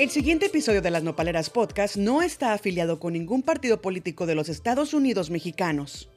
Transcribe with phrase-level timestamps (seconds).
[0.00, 4.34] El siguiente episodio de Las Nopaleras Podcast no está afiliado con ningún partido político de
[4.34, 6.08] los Estados Unidos mexicanos.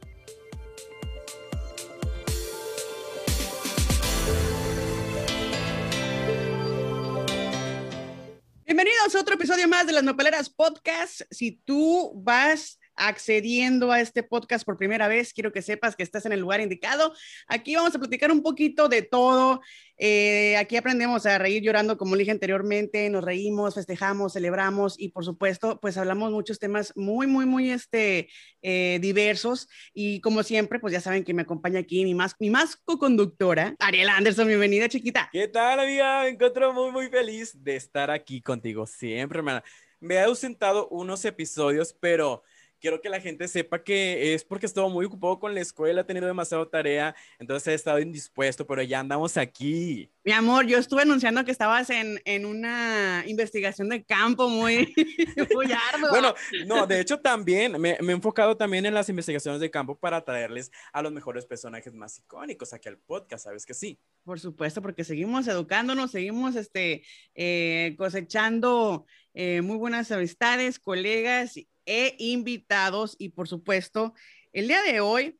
[8.66, 11.24] Bienvenidos a otro episodio más de Las Nopaleras Podcast.
[11.30, 16.26] Si tú vas accediendo a este podcast por primera vez, quiero que sepas que estás
[16.26, 17.14] en el lugar indicado.
[17.48, 19.62] Aquí vamos a platicar un poquito de todo.
[19.98, 25.24] Eh, aquí aprendemos a reír llorando, como dije anteriormente, nos reímos, festejamos, celebramos y por
[25.24, 28.30] supuesto, pues hablamos muchos temas muy, muy, muy este,
[28.62, 29.70] eh, diversos.
[29.94, 33.76] Y como siempre, pues ya saben que me acompaña aquí mi más, mi más co-conductora,
[33.80, 34.48] Ariela Anderson.
[34.48, 35.30] Bienvenida, chiquita.
[35.32, 36.24] ¿Qué tal, amiga?
[36.24, 39.64] Me encuentro muy, muy feliz de estar aquí contigo siempre, hermana.
[40.00, 42.44] Me he ausentado unos episodios, pero
[42.84, 46.04] quiero que la gente sepa que es porque estuvo muy ocupado con la escuela, he
[46.04, 50.12] tenido demasiada tarea, entonces he estado indispuesto, pero ya andamos aquí.
[50.26, 54.94] Mi amor, yo estuve anunciando que estabas en, en una investigación de campo muy,
[55.56, 56.10] muy ardua.
[56.10, 56.34] bueno,
[56.68, 60.26] no, de hecho también me, me, he enfocado también en las investigaciones de campo para
[60.26, 63.98] traerles a los mejores personajes más icónicos aquí al podcast, ¿sabes que sí?
[64.26, 72.16] Por supuesto, porque seguimos educándonos, seguimos este, eh, cosechando eh, muy buenas amistades, colegas e
[72.20, 74.14] invitados y por supuesto,
[74.52, 75.40] el día de hoy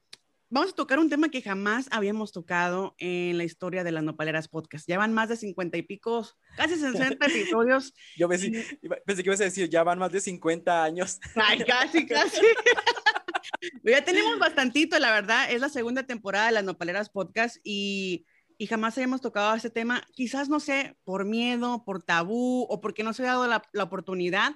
[0.54, 4.48] vamos a tocar un tema que jamás habíamos tocado en la historia de las Nopaleras
[4.48, 4.88] Podcast.
[4.88, 7.92] Ya van más de 50 y pico, casi 60 episodios.
[8.18, 11.20] Yo pensé, pensé, que ibas a decir, ya van más de 50 años.
[11.36, 12.40] Ay, casi, casi.
[13.84, 15.52] ya tenemos bastantito, la verdad.
[15.52, 18.28] Es la segunda temporada de las Nopaleras Podcast y,
[18.60, 20.06] y jamás habíamos tocado este tema.
[20.14, 23.84] Quizás, no sé, por miedo, por tabú o porque no se ha dado la, la
[23.84, 24.52] oportunidad.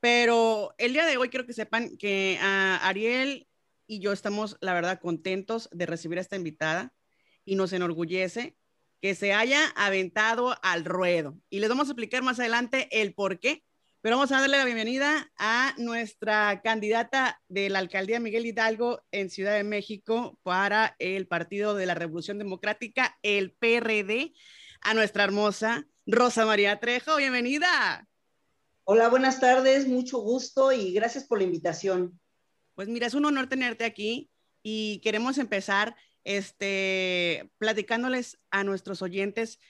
[0.00, 3.46] Pero el día de hoy quiero que sepan que Ariel
[3.86, 6.94] y yo estamos, la verdad, contentos de recibir a esta invitada
[7.44, 8.56] y nos enorgullece
[9.00, 11.38] que se haya aventado al ruedo.
[11.50, 13.64] Y les vamos a explicar más adelante el por qué.
[14.02, 19.28] Pero vamos a darle la bienvenida a nuestra candidata de la alcaldía Miguel Hidalgo en
[19.28, 24.32] Ciudad de México para el Partido de la Revolución Democrática, el PRD,
[24.80, 27.16] a nuestra hermosa Rosa María Trejo.
[27.16, 28.09] Bienvenida.
[28.92, 32.18] Hola, buenas tardes, mucho gusto y gracias por la invitación.
[32.74, 34.32] Pues mira, es un honor tenerte aquí
[34.64, 39.60] y queremos empezar este, platicándoles a nuestros oyentes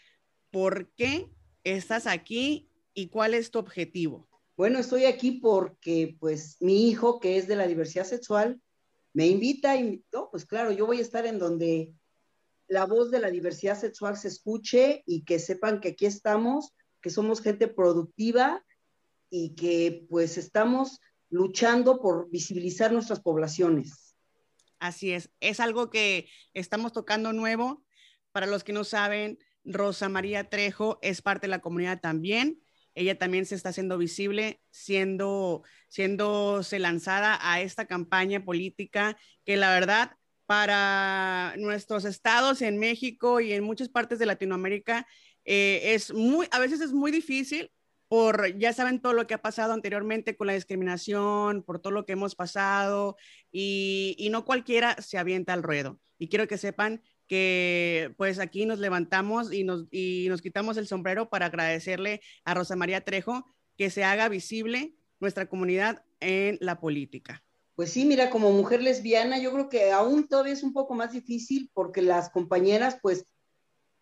[0.50, 1.30] por qué
[1.64, 4.26] estás aquí y cuál es tu objetivo.
[4.56, 8.58] Bueno, estoy aquí porque pues mi hijo, que es de la diversidad sexual,
[9.12, 11.92] me invita y, no, pues claro, yo voy a estar en donde
[12.68, 17.10] la voz de la diversidad sexual se escuche y que sepan que aquí estamos, que
[17.10, 18.64] somos gente productiva
[19.30, 24.16] y que pues estamos luchando por visibilizar nuestras poblaciones.
[24.80, 27.84] Así es, es algo que estamos tocando nuevo.
[28.32, 32.60] Para los que no saben, Rosa María Trejo es parte de la comunidad también.
[32.94, 39.72] Ella también se está haciendo visible, siendo, siéndose lanzada a esta campaña política que la
[39.72, 45.06] verdad para nuestros estados en México y en muchas partes de Latinoamérica
[45.44, 47.70] eh, es muy, a veces es muy difícil
[48.10, 52.04] por, ya saben todo lo que ha pasado anteriormente con la discriminación, por todo lo
[52.04, 53.16] que hemos pasado
[53.52, 56.00] y, y no cualquiera se avienta al ruedo.
[56.18, 60.88] Y quiero que sepan que pues aquí nos levantamos y nos, y nos quitamos el
[60.88, 66.80] sombrero para agradecerle a Rosa María Trejo que se haga visible nuestra comunidad en la
[66.80, 67.44] política.
[67.76, 71.12] Pues sí, mira, como mujer lesbiana, yo creo que aún todavía es un poco más
[71.12, 73.24] difícil porque las compañeras, pues,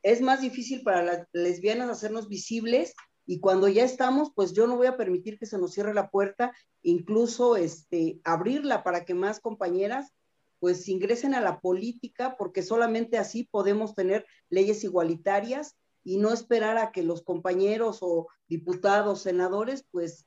[0.02, 2.94] es más difícil para las lesbianas hacernos visibles
[3.30, 6.08] y cuando ya estamos, pues yo no voy a permitir que se nos cierre la
[6.08, 10.14] puerta, incluso este, abrirla para que más compañeras
[10.60, 16.78] pues ingresen a la política, porque solamente así podemos tener leyes igualitarias y no esperar
[16.78, 20.26] a que los compañeros o diputados, senadores, pues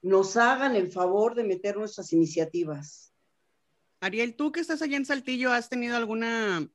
[0.00, 3.12] nos hagan el favor de meter nuestras iniciativas.
[3.98, 6.70] Ariel, tú que estás allá en Saltillo, ¿has tenido alguna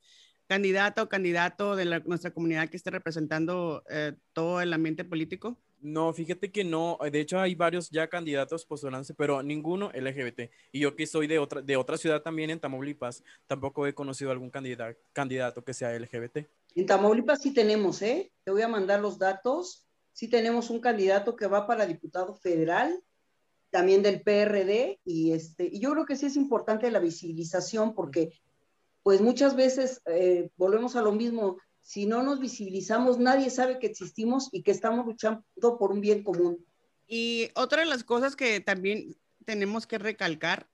[0.48, 5.58] candidata o candidato de nuestra comunidad que esté representando eh, todo el ambiente político?
[5.82, 7.00] No, fíjate que no.
[7.12, 10.52] De hecho, hay varios ya candidatos postulándose, pero ninguno LGBT.
[10.72, 14.32] Y yo que soy de otra, de otra ciudad también, en Tamaulipas, tampoco he conocido
[14.32, 16.48] algún candidato, candidato que sea LGBT.
[16.76, 18.32] En Tamaulipas sí tenemos, ¿eh?
[18.44, 19.88] Te voy a mandar los datos.
[20.14, 23.02] Sí tenemos un candidato que va para diputado federal,
[23.72, 28.34] también del PRD, y, este, y yo creo que sí es importante la visibilización porque
[29.04, 33.88] pues muchas veces eh, volvemos a lo mismo, si no nos visibilizamos, nadie sabe que
[33.88, 35.44] existimos y que estamos luchando
[35.80, 36.66] por un bien común.
[37.08, 40.70] Y otra de las cosas que también tenemos que recalcar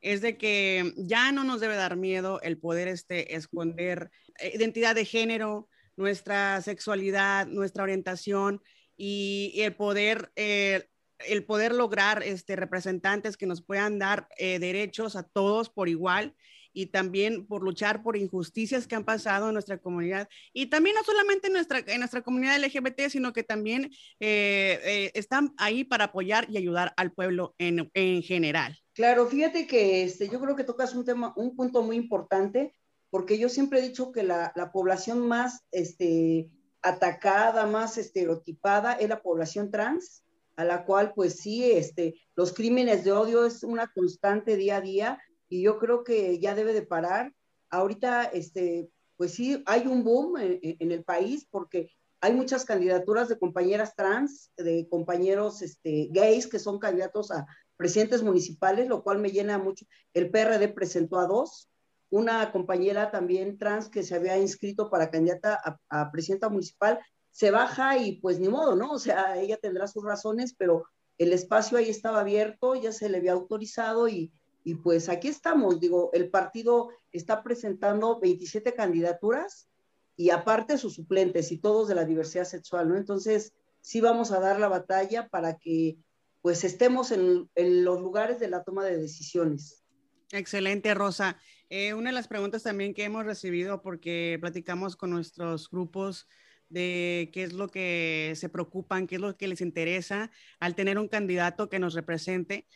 [0.00, 4.94] es de que ya no nos debe dar miedo el poder este, esconder eh, identidad
[4.94, 8.62] de género, nuestra sexualidad, nuestra orientación
[8.96, 10.32] y, el poder...
[10.36, 10.88] Eh,
[11.20, 16.34] el poder lograr este, representantes que nos puedan dar eh, derechos a todos por igual
[16.74, 21.04] y también por luchar por injusticias que han pasado en nuestra comunidad y también no
[21.04, 23.84] solamente en nuestra, en nuestra comunidad LGBT, sino que también
[24.20, 28.76] eh, eh, están ahí para apoyar y ayudar al pueblo en, en general.
[28.92, 32.74] Claro, fíjate que este, yo creo que tocas un tema, un punto muy importante,
[33.10, 36.50] porque yo siempre he dicho que la, la población más este,
[36.82, 40.24] atacada, más estereotipada es la población trans,
[40.56, 44.80] a la cual pues sí, este, los crímenes de odio es una constante día a
[44.80, 45.18] día
[45.54, 47.32] y yo creo que ya debe de parar.
[47.70, 53.38] Ahorita, este, pues sí, hay un boom en, el país porque hay muchas candidaturas de
[53.38, 57.46] compañeras trans, de compañeros este, gays que son candidatos a
[57.76, 59.86] presidentes municipales, lo cual me llena mucho.
[60.12, 61.70] El PRD presentó a dos,
[62.10, 66.98] una compañera también trans que se había inscrito para candidata a, a presidenta municipal,
[67.30, 68.90] se baja y pues ni modo, ¿no?
[68.90, 70.84] O sea, ella tendrá sus razones, pero
[71.16, 74.32] el espacio ahí estaba abierto, ya se le había autorizado y,
[74.64, 79.68] y pues aquí estamos, digo, el partido está presentando 27 candidaturas
[80.16, 82.96] y aparte sus suplentes y todos de la diversidad sexual, ¿no?
[82.96, 83.52] Entonces,
[83.82, 85.98] sí vamos a dar la batalla para que
[86.40, 89.84] pues estemos en, los lugares de la toma de decisiones.
[90.32, 91.38] Excelente, Rosa.
[91.68, 96.26] Eh, una de las preguntas también que hemos recibido, porque platicamos con nuestros grupos
[96.68, 100.98] de qué es lo que se preocupan, qué es lo que les interesa al tener
[100.98, 102.66] un candidato que nos represente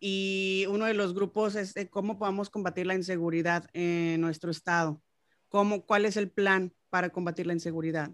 [0.00, 5.02] y uno de los grupos es cómo podemos combatir la inseguridad en nuestro estado.
[5.48, 8.10] ¿Cómo, ¿Cuál es el plan para combatir la inseguridad?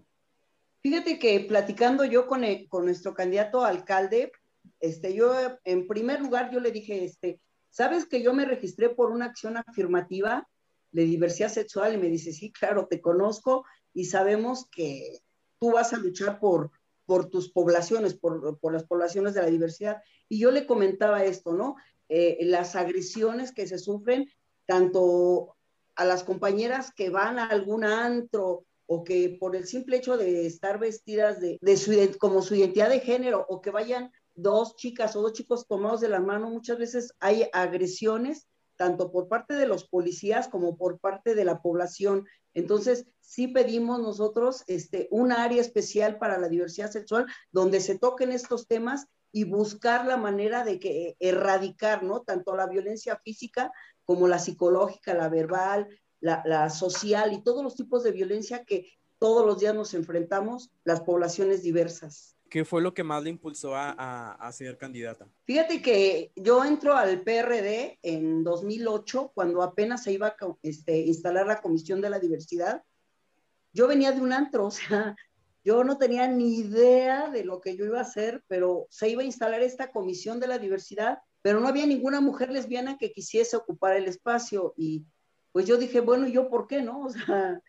[0.81, 4.31] Fíjate que platicando yo con, con nuestro candidato alcalde,
[4.79, 5.33] este, yo
[5.63, 7.39] en primer lugar yo le dije, este,
[7.69, 10.47] ¿sabes que yo me registré por una acción afirmativa
[10.91, 11.93] de diversidad sexual?
[11.93, 15.19] Y me dice, sí, claro, te conozco y sabemos que
[15.59, 16.71] tú vas a luchar por,
[17.05, 20.01] por tus poblaciones, por, las poblaciones de la diversidad.
[20.29, 21.75] Y yo le comentaba esto, ¿no?
[22.09, 24.29] Eh, las agresiones que se sufren
[24.65, 25.55] tanto
[25.95, 30.45] a las compañeras que van a algún antro o que por el simple hecho de
[30.45, 31.59] estar vestidas de,
[32.19, 36.09] como su identidad de género o que vayan dos chicas o dos chicos tomados de
[36.09, 41.35] la mano, muchas veces hay agresiones tanto por parte de los policías como por parte
[41.35, 42.25] de la población.
[42.53, 48.31] Entonces, sí pedimos nosotros este, un área especial para la diversidad sexual donde se toquen
[48.31, 52.21] estos temas y buscar la manera de que erradicar, ¿no?
[52.21, 53.71] Tanto la violencia física
[54.05, 55.87] como la psicológica, la verbal,
[56.19, 60.71] la, la social y todos los tipos de violencia que todos los días nos enfrentamos
[60.83, 62.32] las poblaciones diversas.
[62.53, 65.27] ¿Qué fue lo que más le impulsó a, a, ser candidata?
[65.43, 71.47] Fíjate que yo entro al PRD en 2008, cuando apenas se iba a este, instalar
[71.47, 72.83] la Comisión de la Diversidad.
[73.71, 75.15] Yo venía de un antro, o sea,
[75.63, 79.23] yo no tenía ni idea de lo que yo iba a hacer, pero se iba
[79.23, 83.57] a instalar esta Comisión de la Diversidad, pero no había ninguna mujer lesbiana que quisiese
[83.57, 84.75] ocupar el espacio.
[84.77, 85.07] Y
[85.51, 87.01] pues yo dije, bueno, ¿yo por qué no?
[87.07, 87.59] O sea,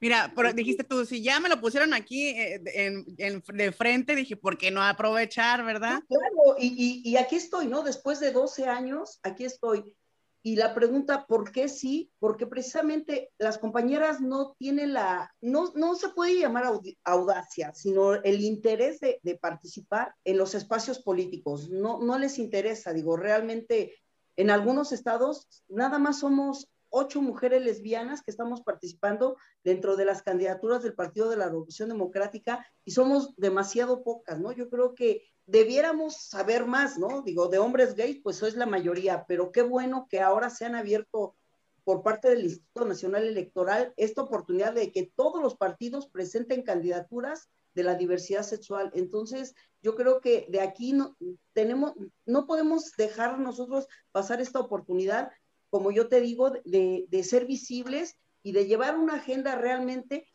[0.00, 4.36] Mira, pero dijiste tú, si ya me lo pusieron aquí eh, en, de frente, dije,
[4.36, 6.00] ¿por qué no aprovechar, verdad?
[6.08, 7.82] Claro, y, y, aquí estoy, ¿no?
[7.82, 9.96] Después de 12 años, aquí estoy.
[10.44, 12.12] Y la pregunta, ¿por qué sí?
[12.20, 16.64] Porque precisamente las compañeras no tienen la, no, no se puede llamar
[17.02, 21.68] audacia, sino el interés de, de participar en los espacios políticos.
[21.70, 23.96] No, no les interesa, digo, realmente
[24.36, 30.22] en algunos estados nada más somos ocho mujeres lesbianas que estamos participando dentro de las
[30.22, 34.52] candidaturas del Partido de la Revolución Democrática y somos demasiado pocas, ¿no?
[34.52, 37.22] Yo creo que debiéramos saber más, ¿no?
[37.22, 40.74] Digo, de hombres gays, pues es la mayoría, pero qué bueno que ahora se han
[40.74, 41.36] abierto
[41.84, 47.48] por parte del Instituto Nacional Electoral esta oportunidad de que todos los partidos presenten candidaturas
[47.74, 48.90] de la diversidad sexual.
[48.92, 51.16] Entonces, yo creo que de aquí no
[51.54, 51.94] tenemos,
[52.26, 55.30] no podemos dejar nosotros pasar esta oportunidad
[55.70, 60.26] como yo te digo, de, de ser visibles y de llevar una agenda realmente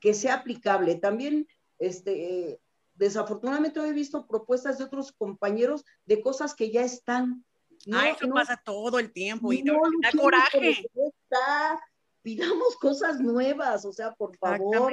[0.00, 0.96] que sea aplicable.
[0.96, 1.46] También,
[1.78, 2.60] este,
[2.94, 7.44] desafortunadamente he visto propuestas de otros compañeros de cosas que ya están.
[7.86, 10.70] No, ah, eso pasa todo el tiempo y no, da coraje.
[10.94, 11.80] Está,
[12.22, 14.92] pidamos cosas nuevas, o sea, por favor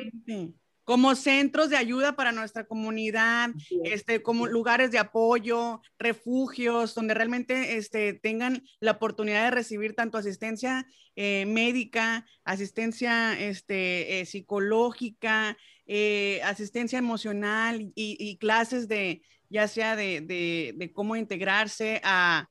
[0.85, 3.49] como centros de ayuda para nuestra comunidad,
[3.83, 10.19] este, como lugares de apoyo, refugios, donde realmente este, tengan la oportunidad de recibir tanto
[10.19, 19.95] asistencia eh, médica, asistencia este, eh, psicológica, eh, asistencia emocional y, clases de, ya sea
[19.95, 22.47] de, cómo integrarse a,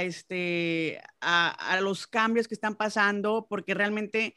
[0.00, 4.34] este, a, los cambios que están pasando, porque realmente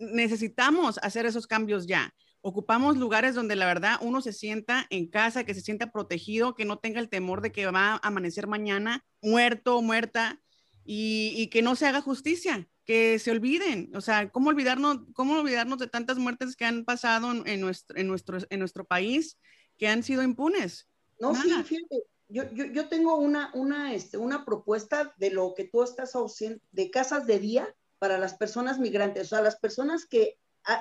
[0.00, 5.44] necesitamos hacer esos cambios ya Ocupamos lugares donde la verdad uno se sienta en casa,
[5.44, 9.04] que se sienta protegido, que no tenga el temor de que va a amanecer mañana
[9.20, 10.40] muerto o muerta
[10.84, 13.94] y, que no se haga justicia, que se olviden.
[13.94, 18.08] O sea, ¿cómo olvidarnos, cómo olvidarnos de tantas muertes que han pasado en nuestro, en
[18.08, 19.38] nuestro, en nuestro país
[19.76, 20.88] que han sido impunes?
[21.18, 25.64] No, sí, fíjate, yo, yo, yo, tengo una, una, este, una propuesta de lo que
[25.64, 30.06] tú estás ausente, de casas de día para las personas migrantes, o sea, las personas
[30.06, 30.38] que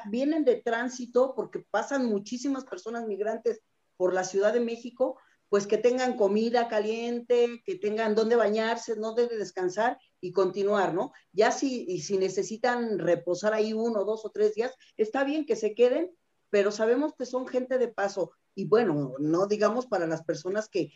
[0.09, 3.61] vienen de tránsito, porque pasan muchísimas personas migrantes
[3.97, 5.19] por la Ciudad de México,
[5.49, 11.11] pues que tengan comida caliente, que tengan dónde bañarse, debe descansar y continuar, ¿no?
[11.33, 15.73] Ya si, si necesitan reposar ahí uno, dos o tres días, está bien que se
[15.73, 16.15] queden,
[16.51, 18.31] pero sabemos que son gente de paso.
[18.53, 20.91] Y bueno, no digamos para las personas que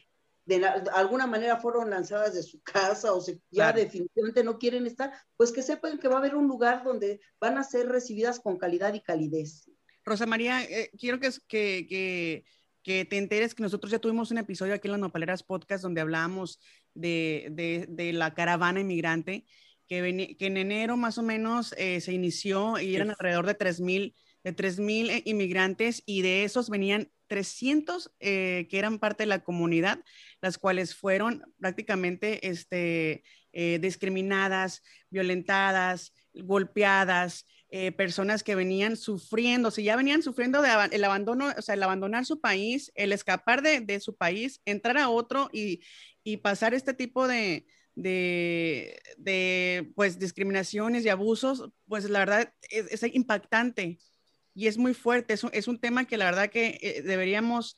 [0.45, 5.13] de, alguna manera fueron lanzadas de su casa o se, ya definitivamente no quieren estar,
[5.37, 8.57] pues que sepan que va a haber un lugar donde van a ser recibidas con
[8.57, 9.69] calidad y calidez.
[10.03, 12.43] Rosa María, eh, quiero que, que,
[12.83, 16.01] que, te enteres que nosotros ya tuvimos un episodio aquí en las Nopaleras Podcast donde
[16.01, 16.59] hablábamos
[16.93, 19.45] de, de, de la caravana inmigrante,
[19.87, 24.13] que, que en enero más o menos eh, se inició y eran alrededor de 3.000
[24.43, 29.99] de 3.000 eh, inmigrantes y de esos venían 300 que eran parte de la comunidad
[30.43, 39.83] las cuales fueron prácticamente este, eh, discriminadas, violentadas, golpeadas, eh, personas que venían sufriendo, si
[39.83, 43.99] ya venían sufriendo de el abandono, o sea, el abandonar su país, el escapar de,
[44.01, 45.81] su país, entrar a otro y,
[46.41, 47.65] pasar este tipo de,
[47.95, 53.97] de, pues, discriminaciones y abusos, pues la verdad es, impactante
[54.53, 55.33] y es muy fuerte.
[55.33, 57.77] Es un, es un, tema que la verdad que eh, deberíamos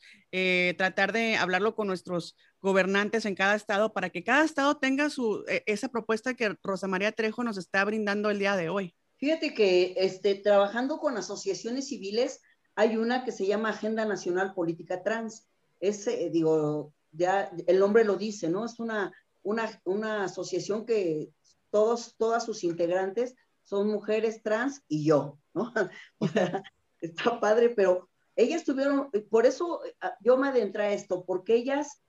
[0.77, 5.45] tratar de hablarlo con nuestros gobernantes en cada estado para que cada estado tenga su,
[5.47, 8.93] e, esa propuesta que Rosa María Trejo nos está brindando el día de hoy.
[9.17, 12.41] Fíjate que este, trabajando con asociaciones civiles,
[12.75, 15.47] hay una que se llama Agenda Nacional Política Trans.
[15.79, 18.65] Es, eh, digo, ya el nombre lo dice, ¿no?
[18.65, 19.13] Es una,
[19.43, 21.29] una, una asociación que
[21.69, 23.35] todos, todas sus integrantes
[23.65, 25.73] son mujeres trans y yo, ¿no?
[27.01, 32.01] está padre, pero ellas tuvieron, por eso ah, yo me adentré a esto, porque ellas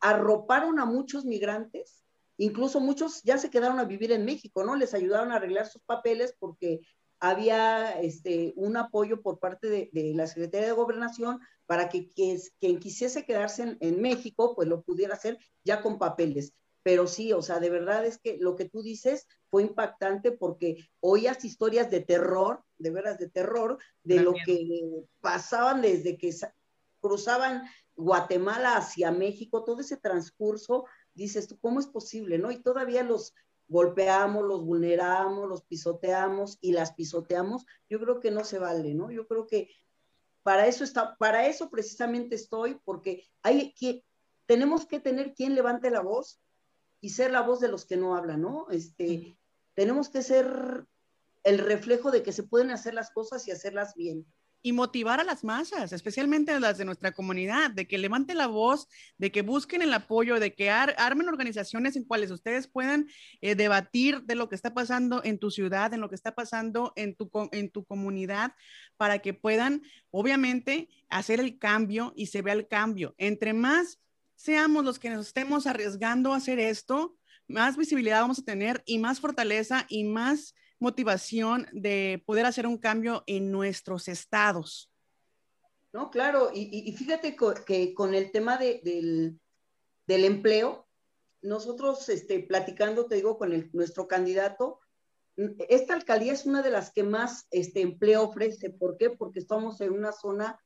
[0.00, 2.04] arroparon a muchos migrantes,
[2.36, 4.76] incluso muchos ya se quedaron a vivir en México, ¿no?
[4.76, 6.80] Les ayudaron a arreglar sus papeles porque
[7.18, 13.24] había este, un apoyo por parte de, la Secretaría de Gobernación para que quien, quisiese
[13.24, 16.52] quedarse en, México, pues lo pudiera hacer ya con papeles.
[16.86, 20.88] Pero sí, o sea, de verdad es que lo que tú dices fue impactante porque
[21.00, 24.68] oías historias de terror, de veras de terror, de lo que
[25.20, 26.32] pasaban desde que
[27.00, 27.64] cruzaban
[27.96, 32.38] Guatemala hacia México, todo ese transcurso, dices tú, ¿cómo es posible?
[32.38, 32.52] ¿No?
[32.52, 33.34] Y todavía los
[33.66, 39.10] golpeamos, los vulneramos, los pisoteamos y las pisoteamos, yo creo que no se vale, ¿no?
[39.10, 39.70] Yo creo que
[40.44, 44.04] para eso está, para eso precisamente estoy, porque hay que,
[44.46, 46.40] tenemos que tener quien levante la voz
[47.06, 48.66] y ser la voz de los que no hablan, ¿no?
[48.68, 49.38] Este,
[49.74, 50.88] tenemos que ser
[51.44, 54.26] el reflejo de que se pueden hacer las cosas y hacerlas bien
[54.60, 58.48] y motivar a las masas, especialmente a las de nuestra comunidad, de que levante la
[58.48, 63.06] voz, de que busquen el apoyo, de que armen organizaciones en cuales ustedes puedan
[63.40, 66.92] eh, debatir de lo que está pasando en tu ciudad, en lo que está pasando
[66.96, 68.54] en tu, en tu comunidad,
[68.96, 73.14] para que puedan, obviamente, hacer el cambio y se vea el cambio.
[73.18, 74.00] Entre más
[74.36, 77.16] seamos los que nos estemos arriesgando a hacer esto,
[77.48, 82.78] más visibilidad vamos a tener y más fortaleza y más motivación de poder hacer un
[82.78, 84.92] cambio en nuestros estados.
[85.92, 89.40] No, claro, y, fíjate que con el tema del,
[90.06, 90.86] empleo,
[91.40, 94.80] nosotros este, platicando, te digo, con nuestro candidato,
[95.68, 98.70] esta alcaldía es una de las que más este, empleo ofrece.
[98.70, 99.10] ¿Por qué?
[99.10, 100.60] Porque estamos en una zona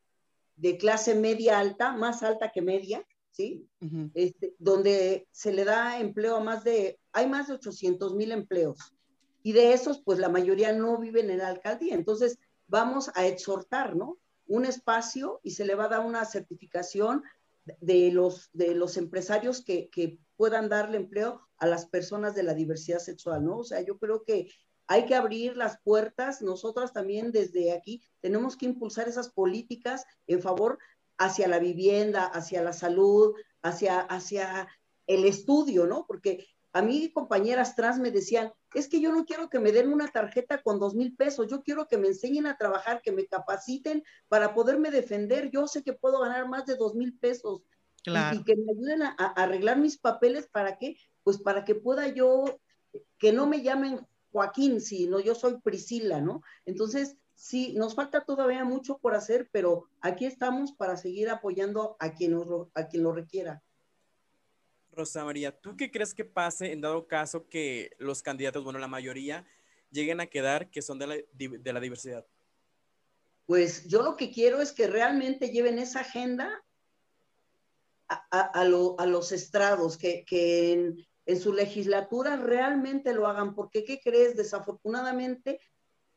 [0.56, 3.66] de clase media alta, más alta que media, ¿sí?
[4.14, 8.94] este, donde se le da empleo a más de, hay más de 800 mil empleos
[9.42, 11.94] y de esos, pues la mayoría no viven en la alcaldía.
[11.94, 14.18] Entonces, vamos a exhortar, ¿no?
[14.46, 17.22] Un espacio y se le va a dar una certificación
[17.80, 22.54] de los, de los empresarios que, que puedan darle empleo a las personas de la
[22.54, 23.58] diversidad sexual, ¿no?
[23.58, 24.48] O sea, yo creo que
[24.86, 26.42] hay que abrir las puertas.
[26.42, 30.78] Nosotras también desde aquí tenemos que impulsar esas políticas en favor
[31.20, 34.66] hacia la vivienda, hacia la salud, hacia, hacia
[35.06, 36.06] el estudio, ¿no?
[36.06, 39.92] Porque a mí compañeras trans me decían, es que yo no quiero que me den
[39.92, 43.26] una tarjeta con dos mil pesos, yo quiero que me enseñen a trabajar, que me
[43.26, 45.50] capaciten para poderme defender.
[45.50, 47.62] Yo sé que puedo ganar más de dos mil pesos
[48.06, 52.44] y, que me ayuden a, arreglar mis papeles para que, pues para que pueda yo,
[53.18, 56.42] que no me llamen Joaquín, sino yo soy Priscila, ¿no?
[56.64, 62.12] Entonces, sí, nos falta todavía mucho por hacer, pero aquí estamos para seguir apoyando a
[62.12, 62.38] quien,
[62.74, 63.62] a quien lo requiera.
[64.92, 68.88] Rosa María, ¿tú qué crees que pase en dado caso que los candidatos, bueno, la
[68.88, 69.46] mayoría,
[69.90, 72.26] lleguen a quedar que son de la, de la diversidad?
[73.46, 76.62] Pues yo lo que quiero es que realmente lleven esa agenda
[78.08, 80.24] a, los estrados, que,
[80.72, 84.36] en, en, su legislatura realmente lo hagan, porque ¿qué crees?
[84.36, 85.60] Desafortunadamente,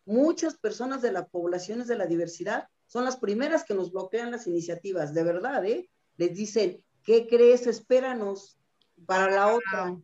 [0.06, 4.48] muchas personas de las poblaciones de la diversidad son las primeras que nos bloquean las
[4.48, 5.90] iniciativas, de verdad, ¿eh?
[6.18, 7.68] Les dicen, ¿qué crees?
[7.68, 8.58] Espéranos
[9.06, 9.98] para la otra.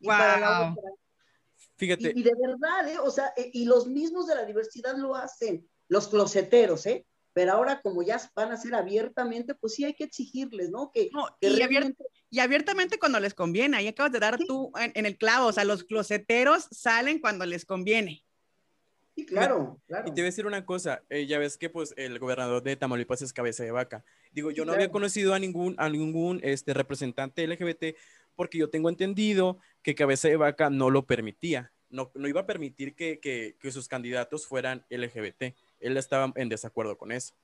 [0.00, 0.90] Y para la otra.
[1.76, 2.12] Fíjate.
[2.14, 2.98] Y, de verdad, ¿eh?
[2.98, 7.06] O sea, eh, y los mismos de la diversidad lo hacen, los closeteros, ¿eh?
[7.32, 10.90] Pero ahora como ya van a ser abiertamente, pues sí hay que exigirles, ¿no?
[10.92, 11.10] Que,
[12.30, 15.64] y, abiertamente cuando les conviene, ahí acabas de dar tú en, el clavo, o sea,
[15.64, 18.22] los closeteros salen cuando les conviene.
[19.14, 20.04] Sí, claro, claro.
[20.08, 22.76] Y te voy a decir una cosa, eh, ya ves que pues el gobernador de
[22.76, 24.04] Tamaulipas es cabeza de vaca.
[24.32, 27.96] Digo, yo no había conocido a ningún, a ningún este, representante LGBT
[28.34, 32.46] porque yo tengo entendido que cabeza de vaca no lo permitía, no, no iba a
[32.46, 35.54] permitir que, que, que sus candidatos fueran LGBT.
[35.80, 37.34] Él estaba en desacuerdo con eso.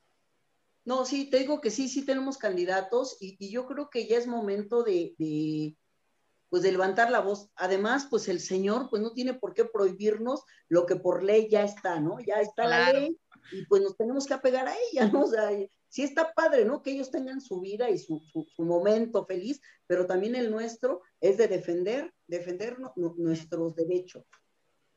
[0.87, 4.16] No, sí, te digo que sí, sí tenemos candidatos y, y yo creo que ya
[4.16, 5.76] es momento de, de
[6.49, 7.50] pues de levantar la voz.
[7.57, 11.64] Además, pues el Señor pues no tiene por qué prohibirnos lo que por ley ya
[11.64, 12.19] está, ¿no?
[12.21, 13.19] Ya está la ley
[13.52, 15.23] y pues nos tenemos que apegar a ella, ¿no?
[15.23, 15.50] O sea,
[15.88, 16.83] sí está padre, ¿no?
[16.83, 18.21] Que ellos tengan su vida y su,
[18.55, 22.76] su, momento feliz, pero también el nuestro es de defender, defender
[23.17, 24.25] nuestros derechos.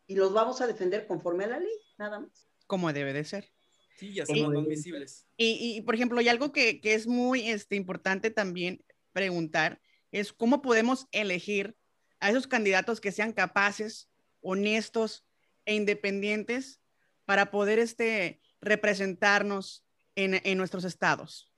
[0.07, 2.47] Y los vamos a defender conforme a la ley, nada más.
[2.67, 3.49] Como debe de ser.
[3.97, 5.27] Sí, ya somos más visibles.
[5.37, 9.80] Y, y, por ejemplo, y algo que, que es muy este, importante también preguntar,
[10.11, 11.77] es cómo podemos elegir
[12.19, 14.09] a esos candidatos que sean capaces,
[14.41, 15.25] honestos
[15.65, 16.81] e independientes
[17.25, 21.51] para poder este, representarnos en, en nuestros estados.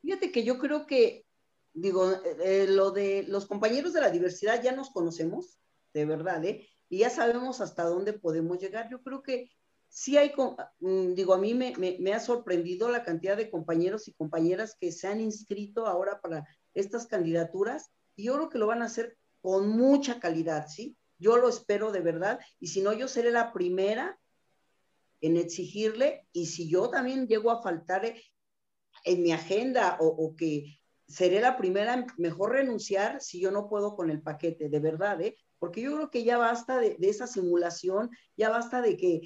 [0.00, 1.26] Fíjate que yo creo que,
[1.72, 2.12] digo,
[2.44, 5.58] eh, lo de los compañeros de la diversidad ya nos conocemos,
[5.94, 6.68] de verdad, ¿eh?
[6.88, 8.88] Y ya sabemos hasta dónde podemos llegar.
[8.90, 9.50] Yo creo que
[9.88, 10.32] sí hay,
[10.80, 14.90] mm, digo, a mí me, me, ha sorprendido la cantidad de compañeros y compañeras que
[14.90, 19.16] se han inscrito ahora para estas candidaturas y yo creo que lo van a hacer
[19.40, 20.96] con mucha calidad, ¿sí?
[21.18, 24.18] Yo lo espero de verdad y si no, yo seré la primera
[25.20, 28.14] en exigirle y si yo también llego a faltar
[29.04, 34.10] en mi agenda o, que seré la primera, mejor renunciar si yo no puedo con
[34.10, 35.36] el paquete, de verdad, ¿eh?
[35.58, 39.20] Porque yo creo que ya basta de, de esa simulación, ya basta de que,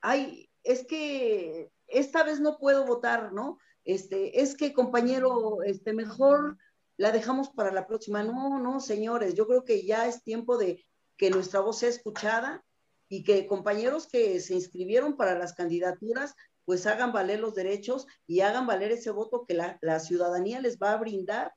[0.00, 3.58] ay, es que esta vez no puedo votar, ¿no?
[3.84, 6.58] Este, es que compañero, este, mejor
[6.96, 8.22] la dejamos para la próxima.
[8.22, 10.84] No, no, señores, yo creo que ya es tiempo de
[11.16, 12.64] que nuestra voz sea escuchada
[13.08, 18.40] y que compañeros que se inscribieron para las candidaturas, pues hagan valer los derechos y
[18.40, 21.52] hagan valer ese voto que la, ciudadanía les va a brindar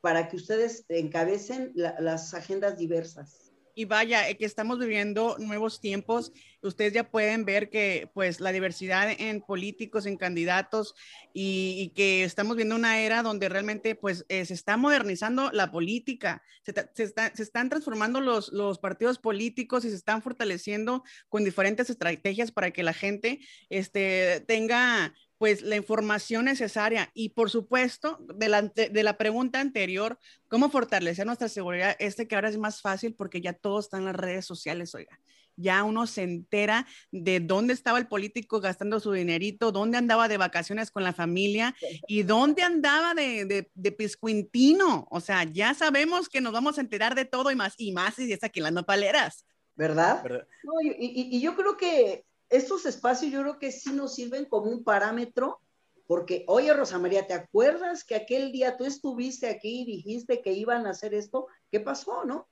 [0.00, 3.41] para que ustedes encabecen las agendas diversas
[3.74, 6.32] y vaya, eh, que estamos viviendo nuevos tiempos.
[6.60, 10.94] Ustedes ya pueden ver que pues la diversidad en políticos, en candidatos
[11.32, 16.42] y, que estamos viendo una era donde realmente pues eh, se está modernizando la política,
[16.62, 22.52] se, se, están transformando los, los partidos políticos y se están fortaleciendo con diferentes estrategias
[22.52, 28.62] para que la gente este, tenga pues la información necesaria y por supuesto de la,
[28.62, 31.96] de la pregunta anterior, ¿cómo fortalecer nuestra seguridad?
[31.98, 35.18] Este que ahora es más fácil porque ya todo está en las redes sociales, oiga.
[35.56, 40.36] Ya uno se entera de dónde estaba el político gastando su dinerito, dónde andaba de
[40.36, 41.74] vacaciones con la familia
[42.06, 45.08] y dónde andaba de, de, de piscuintino.
[45.10, 48.14] O sea, ya sabemos que nos vamos a enterar de todo y más, y más
[48.14, 49.44] si es aquí las nopaleras.
[49.74, 50.22] ¿Verdad?
[50.22, 50.46] ¿verdad?
[50.62, 54.44] No, y, y, y yo creo que estos espacios yo creo que sí nos sirven
[54.44, 55.60] como un parámetro,
[56.06, 60.52] porque, oye, Rosa María, ¿te acuerdas que aquel día tú estuviste aquí y dijiste que
[60.52, 61.46] iban a hacer esto?
[61.70, 62.48] ¿Qué pasó, no?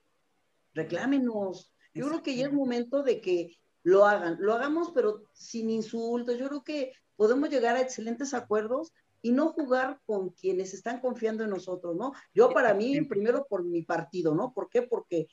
[0.73, 1.71] Reclámenos.
[1.93, 4.39] Yo creo que ya es momento de que lo hagan.
[4.41, 6.39] Lo hagamos, pero sin insultos.
[6.39, 11.45] Yo creo que podemos llegar a excelentes acuerdos y no jugar con quienes están confiando
[11.45, 12.13] en nosotros, ¿no?
[12.33, 14.55] Yo para mí, primero por mi partido, ¿no?
[14.55, 14.81] ¿Por qué?
[14.81, 15.29] Porque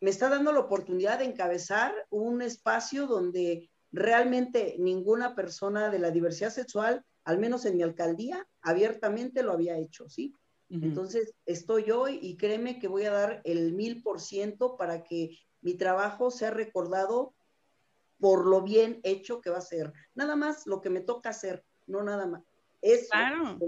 [0.00, 6.10] me está dando la oportunidad de encabezar un espacio donde realmente ninguna persona de la
[6.10, 10.34] diversidad sexual, al menos en mi alcaldía, abiertamente lo había hecho, ¿sí?
[10.68, 15.38] Entonces, estoy hoy y créeme que voy a dar el mil por ciento para que
[15.60, 17.32] mi trabajo sea recordado
[18.18, 19.92] por lo bien hecho que va a ser.
[20.14, 22.42] Nada más lo que me toca hacer, no nada más.
[22.82, 23.58] Eso claro.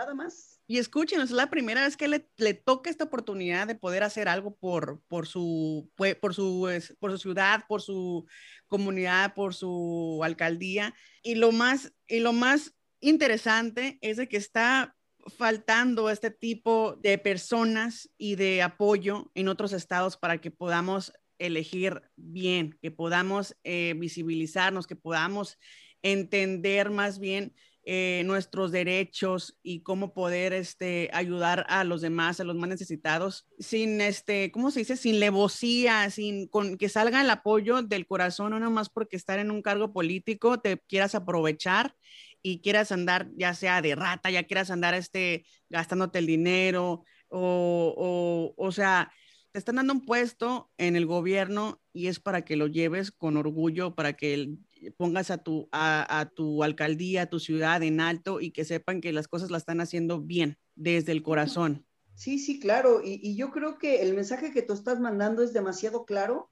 [0.00, 0.60] Nada más.
[0.66, 4.28] Y escuchen, es la primera vez que le, le, toca esta oportunidad de poder hacer
[4.28, 8.26] algo por, por, su, por, su, por su ciudad, por su
[8.66, 10.94] comunidad, por su alcaldía.
[11.22, 14.96] Y lo más, y lo más interesante es de que está
[15.36, 22.02] faltando este tipo de personas y de apoyo en otros estados para que podamos elegir
[22.16, 25.58] bien, que podamos eh, visibilizarnos, que podamos
[26.02, 27.54] entender más bien
[27.84, 33.46] eh, nuestros derechos y cómo poder este, ayudar a los demás, a los más necesitados,
[33.58, 34.96] sin, este, ¿cómo se dice?
[34.96, 39.50] Sin levosía, sin con, que salga el apoyo del corazón, no nomás porque estar en
[39.50, 41.94] un cargo político te quieras aprovechar
[42.42, 47.94] y quieras andar ya sea de rata, ya quieras andar este, gastándote el dinero o,
[47.96, 49.10] o, o sea,
[49.52, 53.36] te están dando un puesto en el gobierno y es para que lo lleves con
[53.36, 54.54] orgullo, para que
[54.96, 59.12] pongas a tu, a, tu alcaldía, a tu ciudad en alto y que sepan que
[59.12, 61.84] las cosas las están haciendo bien desde el corazón.
[62.14, 63.00] Sí, sí, claro.
[63.04, 66.50] Y, yo creo que el mensaje que tú estás mandando es demasiado claro.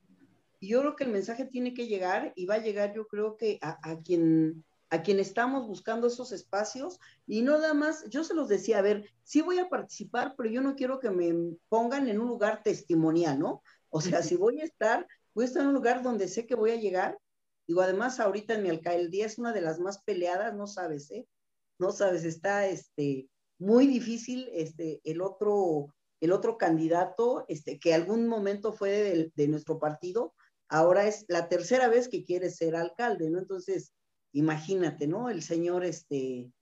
[0.61, 3.58] Yo creo que el mensaje tiene que llegar y va a llegar, yo creo que
[3.61, 8.48] a quien a quien estamos buscando esos espacios y no nada más, yo se los
[8.48, 12.20] decía, a ver, sí voy a participar, pero yo no quiero que me pongan en
[12.20, 13.62] un lugar testimonial, ¿no?
[13.90, 16.55] O sea, si voy a estar, voy a estar en un lugar donde sé que
[16.55, 17.18] voy a llegar
[17.68, 21.29] Digo, además ahorita en mi alcaldía es una de las más peleadas, no sabes, ¿eh?
[21.79, 28.27] No sabes, está este, muy difícil este, el, otro, el otro candidato, este, que algún
[28.27, 30.35] momento fue de, de nuestro partido,
[30.66, 33.38] ahora es la tercera vez que quiere ser alcalde, ¿no?
[33.38, 33.92] Entonces,
[34.33, 35.31] imagínate, ¿no?
[35.31, 36.53] El señor, este,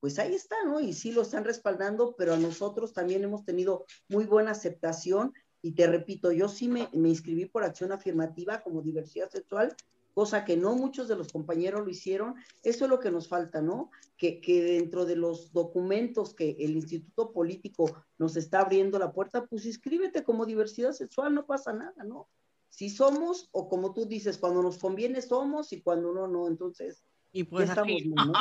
[0.00, 0.80] pues ahí está, ¿no?
[0.80, 5.32] Y sí lo están respaldando, pero a nosotros también hemos tenido muy buena aceptación.
[5.60, 9.74] Y te repito, yo sí me, me inscribí por acción afirmativa como diversidad sexual
[10.18, 12.34] cosa que no muchos de los compañeros lo hicieron.
[12.64, 13.92] Eso es lo que nos falta, ¿no?
[14.16, 19.46] Que, que, dentro de los documentos que el Instituto Político nos está abriendo la puerta,
[19.46, 22.28] pues inscríbete como diversidad sexual, no pasa nada, ¿no?
[22.68, 27.04] Si somos, o como tú dices, cuando nos conviene somos y cuando no, no, entonces
[27.32, 28.08] y pues estamos, así.
[28.08, 28.32] ¿no?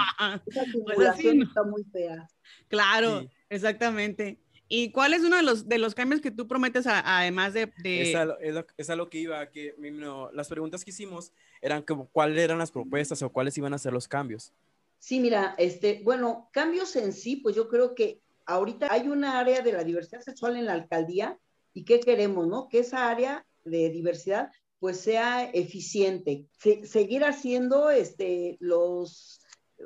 [0.46, 2.28] Esa pues así, está muy fea.
[2.68, 3.30] Claro, sí.
[3.50, 4.40] exactamente.
[4.70, 7.72] ¿Y cuál es uno de los, de los cambios que tú prometes a, además de...?
[7.84, 8.02] de...
[8.02, 10.92] Es, a lo, es, lo, es, a lo, que iba, que no, las preguntas que
[10.92, 14.52] hicimos eran como cuáles eran las propuestas o cuáles iban a ser los cambios.
[15.00, 19.62] Sí, mira, este, bueno, cambios en sí, pues yo creo que ahorita hay una área
[19.62, 21.40] de la diversidad sexual en la alcaldía
[21.74, 22.68] y ¿qué queremos, no?
[22.68, 24.50] Que esa área de diversidad
[24.80, 29.42] pues sea eficiente, Se, seguir haciendo este, los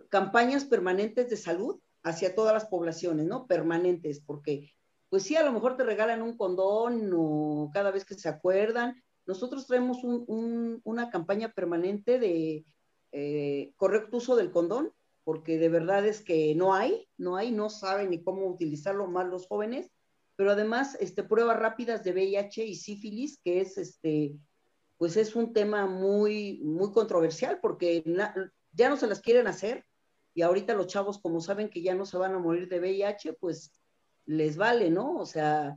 [0.10, 3.48] campañas permanentes de salud hacia todas las poblaciones, ¿no?
[3.48, 4.74] Permanentes, porque
[5.10, 9.02] pues sí, a lo mejor te regalan un condón o cada vez que se acuerdan.
[9.26, 12.65] Nosotros traemos un, una campaña permanente de
[13.12, 14.94] eh, correcto uso del condón,
[15.26, 19.28] porque de verdad es que no hay, no hay, no saben ni cómo utilizarlo más
[19.28, 19.91] los jóvenes,
[20.41, 24.34] pero además este, pruebas rápidas de VIH y sífilis, que es este,
[24.97, 28.04] pues es un tema muy, muy controversial, porque
[28.71, 29.86] ya no se las quieren hacer,
[30.34, 33.34] y ahorita los chavos, como saben que ya no se van a morir de VIH,
[33.34, 33.71] pues
[34.25, 35.15] les vale, ¿no?
[35.19, 35.75] O sea,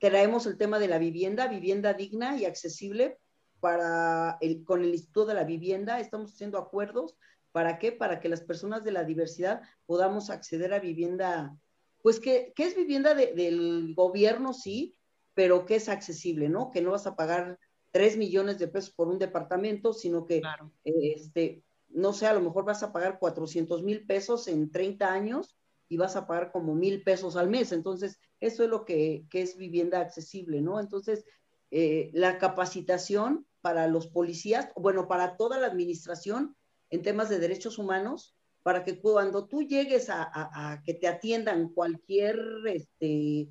[0.00, 3.20] traemos el tema de la vivienda, vivienda digna y accesible
[3.60, 7.16] para el, con el Instituto de la Vivienda, estamos haciendo acuerdos,
[7.52, 7.92] ¿para qué?
[7.92, 11.56] Para que las personas de la diversidad podamos acceder a vivienda,
[12.02, 14.96] pues que, que es vivienda de, del gobierno, sí,
[15.34, 16.70] pero que es accesible, ¿no?
[16.70, 17.58] Que no vas a pagar
[17.90, 20.72] tres millones de pesos por un departamento, sino que claro.
[20.84, 25.12] eh, este, no sé, a lo mejor vas a pagar 400 mil pesos en 30
[25.12, 25.56] años
[25.88, 27.70] y vas a pagar como mil pesos al mes.
[27.72, 30.80] Entonces, eso es lo que, que es vivienda accesible, ¿no?
[30.80, 31.24] Entonces,
[31.70, 36.56] eh, la capacitación para los policías, bueno, para toda la administración
[36.90, 42.38] en temas de derechos humanos, para que cuando tú llegues a, que te atiendan cualquier
[42.66, 43.48] este,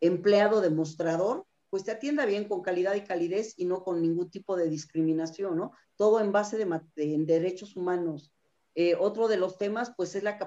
[0.00, 4.56] empleado demostrador, pues te atienda bien con calidad y calidez y no con ningún tipo
[4.56, 5.72] de discriminación, ¿no?
[5.96, 8.30] Todo en base de en derechos humanos.
[8.74, 10.38] Eh, otro de los temas, pues, es la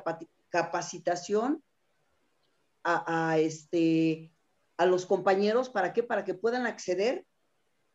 [0.50, 1.64] capacitación
[2.84, 4.32] a, a, este,
[4.78, 6.04] a los compañeros, ¿para qué?
[6.04, 7.26] Para que puedan acceder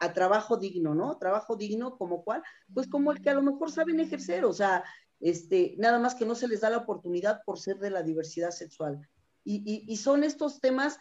[0.01, 1.16] a trabajo digno, ¿no?
[1.18, 2.42] Trabajo digno como cuál,
[2.73, 4.83] pues como el que a lo mejor saben ejercer, o sea,
[5.20, 8.50] este, nada más que no se les da la oportunidad por ser de la diversidad
[8.50, 9.09] sexual.
[9.44, 10.98] Y, y, son estos temas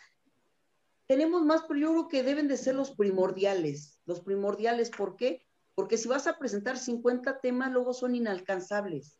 [1.09, 3.99] tenemos más, pero yo creo que deben de ser los primordiales.
[4.05, 5.43] Los primordiales, ¿por qué?
[5.73, 9.19] Porque si vas a presentar 50 temas, luego son inalcanzables.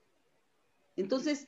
[0.96, 1.48] Entonces,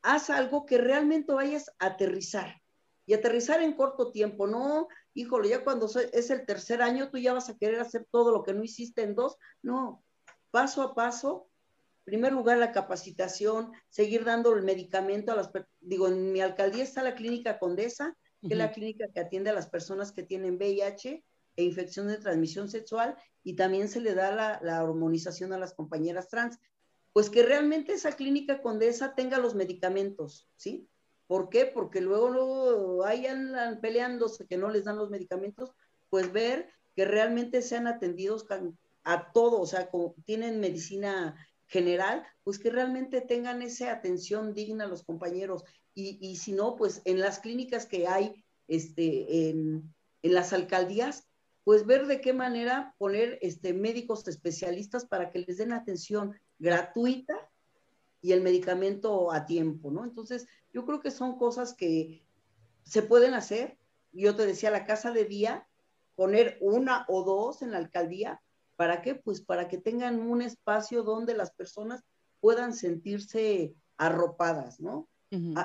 [0.00, 2.62] haz algo que realmente vayas a aterrizar.
[3.04, 7.34] Y aterrizar en corto tiempo, no, híjole, ya cuando es el tercer año, tú ya
[7.34, 9.36] vas a querer hacer todo lo que no hiciste en dos.
[9.60, 10.02] No,
[10.50, 11.50] paso a paso,
[12.06, 17.02] primer lugar, la capacitación, seguir dando el medicamento a las, digo, en mi alcaldía está
[17.02, 21.24] la clínica Condesa, que es la clínica que atiende a las personas que tienen VIH
[21.56, 25.74] e infección de transmisión sexual, y también se le da la, la hormonización a las
[25.74, 26.58] compañeras trans.
[27.12, 30.88] Pues que realmente esa clínica Condesa tenga los medicamentos, ¿sí?
[31.26, 31.66] ¿Por qué?
[31.66, 35.72] Porque luego, luego ahí andan peleándose que no les dan los medicamentos,
[36.08, 38.46] pues ver que realmente sean atendidos
[39.02, 41.34] a todo, o sea, como tienen medicina
[41.66, 45.64] general, pues que realmente tengan esa atención digna los compañeros.
[45.94, 51.26] Y, y si no, pues en las clínicas que hay este, en, en, las alcaldías,
[51.64, 57.34] pues ver de qué manera poner este, médicos especialistas para que les den atención gratuita
[58.22, 60.04] y el medicamento a tiempo, ¿no?
[60.04, 62.24] Entonces, yo creo que son cosas que
[62.84, 63.78] se pueden hacer.
[64.12, 65.68] Yo te decía, la casa de día,
[66.14, 68.40] poner una o dos en la alcaldía
[68.76, 69.14] ¿Para qué?
[69.14, 72.02] Pues para que tengan un espacio donde las personas
[72.40, 75.08] puedan sentirse arropadas, ¿no?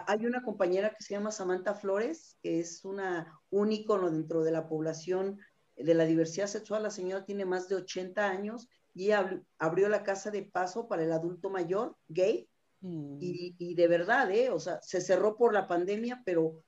[0.07, 4.51] Hay una compañera que se llama Samantha Flores, que es una, un ícono dentro de
[4.51, 5.39] la población
[5.77, 6.83] de la diversidad sexual.
[6.83, 11.11] La señora tiene más de 80 años y abrió la casa de paso para el
[11.11, 12.49] adulto mayor gay.
[12.81, 13.17] Mm.
[13.21, 14.49] Y, y, de verdad, ¿eh?
[14.49, 16.63] O sea, se cerró por la pandemia, pero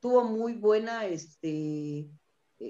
[0.00, 2.08] tuvo muy buena este,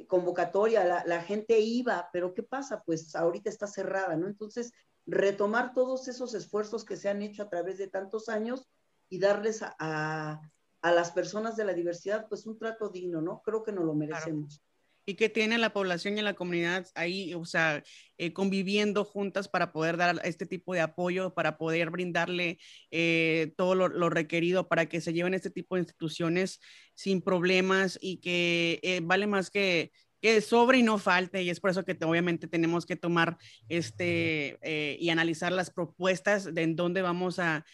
[0.08, 2.82] convocatoria, la, gente iba, pero ¿qué pasa?
[2.84, 4.26] Pues ahorita está cerrada, ¿no?
[4.26, 4.72] Entonces,
[5.06, 8.66] retomar todos esos esfuerzos que se han hecho a través de tantos años
[9.08, 10.40] y darles a,
[10.82, 13.40] las personas de la diversidad, pues un trato digno, ¿no?
[13.42, 14.62] Creo que nos lo merecemos.
[15.06, 17.82] Y que tiene la población y la comunidad ahí, o sea,
[18.16, 22.58] eh, conviviendo juntas para poder dar este tipo de apoyo, para poder brindarle
[22.90, 26.60] eh, todo lo, lo, requerido para que se lleven este tipo de instituciones
[26.94, 29.92] sin problemas y que vale más que
[30.24, 33.36] que sobre y no falte, y es por eso que obviamente tenemos que tomar
[33.68, 37.66] este eh, y analizar las propuestas de en dónde vamos a,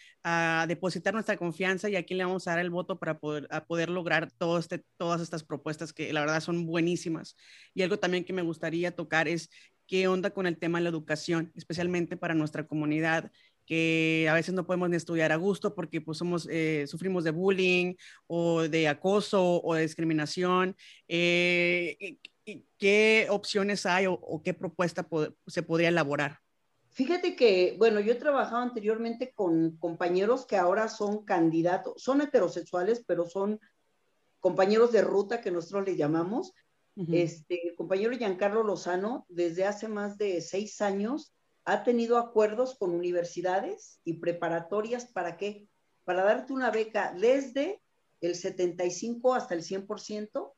[0.67, 3.89] depositar nuestra confianza y a quién le vamos a dar el voto para poder, poder
[3.89, 7.35] lograr todo este, todas estas propuestas que la verdad son buenísimas.
[7.73, 9.49] Y algo también que me gustaría tocar es
[9.87, 13.31] qué onda con el tema de la educación, especialmente para nuestra comunidad
[13.65, 17.31] que a veces no podemos ni estudiar a gusto porque pues somos, eh, sufrimos de
[17.31, 17.95] bullying
[18.27, 20.75] o de acoso o de discriminación.
[21.07, 22.17] Eh,
[22.77, 25.07] ¿Qué opciones hay o, qué propuesta
[25.47, 26.39] se podría elaborar?
[26.91, 33.03] Fíjate que, bueno, yo he trabajado anteriormente con compañeros que ahora son candidatos, son heterosexuales,
[33.07, 33.59] pero son
[34.41, 36.53] compañeros de ruta que nosotros le llamamos.
[37.09, 42.93] Este, el compañero Giancarlo Lozano, desde hace más de seis años, ha tenido acuerdos con
[42.93, 45.69] universidades y preparatorias para qué?
[46.03, 47.81] Para darte una beca desde
[48.19, 50.51] el 75 hasta el 100%,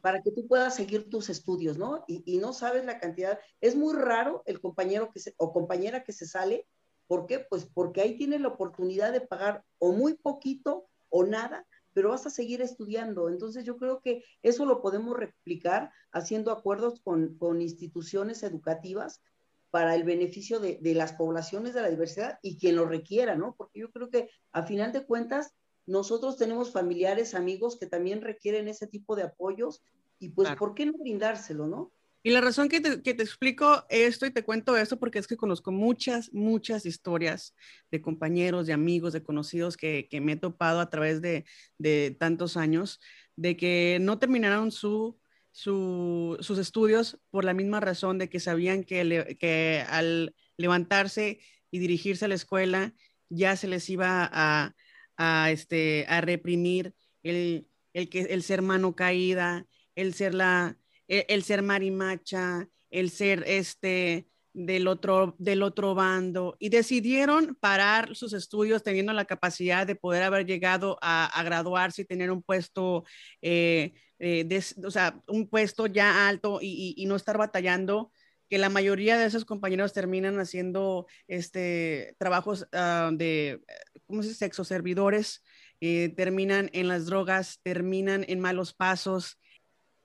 [0.00, 2.04] para que tú puedas seguir tus estudios, ¿no?
[2.06, 3.38] Y, no sabes la cantidad.
[3.60, 6.66] Es muy raro el compañero que se, o compañera que se sale.
[7.06, 7.40] ¿Por qué?
[7.40, 12.26] Pues porque ahí tiene la oportunidad de pagar o muy poquito o nada, pero vas
[12.26, 13.28] a seguir estudiando.
[13.28, 19.22] Entonces yo creo que eso lo podemos replicar haciendo acuerdos con, con instituciones educativas
[19.70, 23.54] para el beneficio de, las poblaciones de la diversidad y quien lo requiera, ¿no?
[23.56, 25.54] Porque yo creo que a final de cuentas
[25.88, 29.82] nosotros tenemos familiares, amigos que también requieren ese tipo de apoyos
[30.18, 31.92] y pues, ¿por qué no brindárselo, no?
[32.22, 35.26] Y la razón que te, que te, explico esto y te cuento esto porque es
[35.26, 37.54] que conozco muchas, muchas historias
[37.90, 41.44] de compañeros, de amigos, de conocidos que, que me he topado a través de,
[41.78, 43.00] de, tantos años,
[43.36, 45.18] de que no terminaron su
[45.50, 51.40] sus estudios por la misma razón de que sabían que, que, al levantarse
[51.72, 52.94] y dirigirse a la escuela
[53.28, 54.76] ya se les iba a,
[55.18, 60.78] a, este, a reprimir el, el, que, el ser mano caída, el ser, la,
[61.08, 64.28] el, el ser marimacha, el ser este,
[64.58, 66.56] del otro, del otro bando.
[66.58, 72.06] Y decidieron parar sus estudios teniendo la capacidad de poder haber llegado a, graduarse y
[72.06, 73.04] tener un puesto,
[73.40, 78.10] eh, eh, o sea, un puesto ya alto y, no estar batallando
[78.48, 83.60] que la mayoría de esos compañeros terminan haciendo este, trabajos ah, de,
[84.06, 85.42] ¿cómo se dice?, sexo servidores,
[85.80, 89.38] eh, terminan en las drogas, terminan en malos pasos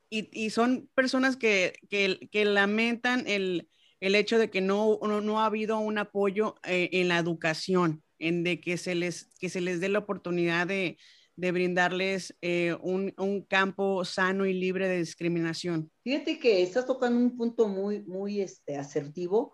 [0.09, 3.67] y, son personas que, que lamentan el,
[4.03, 8.43] el hecho de que no, no, ha habido un apoyo eh, en la educación, en
[8.43, 10.97] de que se les, que se les dé la oportunidad de,
[11.35, 15.91] de brindarles eh, un, un, campo sano y libre de discriminación.
[16.03, 19.51] Fíjate que estás tocando un punto muy, muy este, asertivo.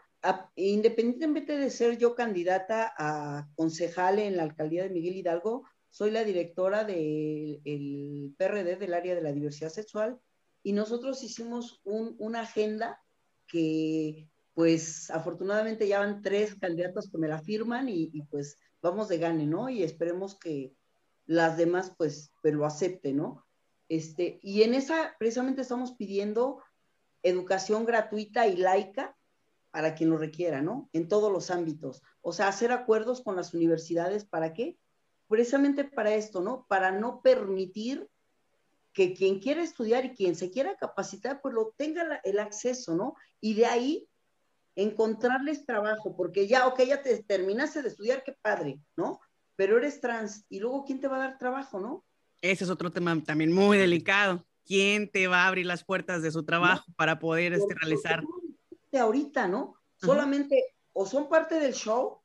[0.56, 6.24] independientemente de ser yo candidata a concejal en la alcaldía de Miguel Hidalgo, soy la
[6.24, 10.20] directora del PRD del área de la diversidad sexual
[10.62, 13.02] y nosotros hicimos un, una agenda
[13.48, 19.18] que pues afortunadamente ya van tres candidatos que me la firman y, pues vamos de
[19.18, 19.70] gane, ¿no?
[19.70, 20.74] Y esperemos que
[21.30, 23.46] las demás pues, pues lo acepten, ¿no?
[23.88, 26.60] Este, y en esa precisamente estamos pidiendo
[27.22, 29.16] educación gratuita y laica
[29.70, 30.90] para quien lo requiera, ¿no?
[30.92, 32.02] En todos los ámbitos.
[32.22, 34.80] O sea, hacer acuerdos con las universidades, ¿para qué?
[35.28, 36.66] Precisamente para esto, ¿no?
[36.68, 38.10] Para no permitir
[38.92, 43.14] que quien quiera estudiar y quien se quiera capacitar, pues lo tenga el acceso, ¿no?
[43.40, 44.10] Y de ahí
[44.76, 49.20] encontrarles trabajo, porque ya, ok, ya te terminaste de estudiar, qué padre, ¿no?
[49.60, 52.06] Pero eres trans, y luego, ¿quién te va a dar trabajo, no?
[52.40, 54.46] Ese es otro tema también muy delicado.
[54.66, 58.24] ¿Quién te va a abrir las puertas de su trabajo para poder este, realizar?
[58.90, 59.76] De ahorita, ¿no?
[59.98, 62.22] Solamente o son parte del show,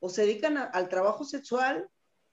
[0.00, 1.88] o se dedican al trabajo sexual,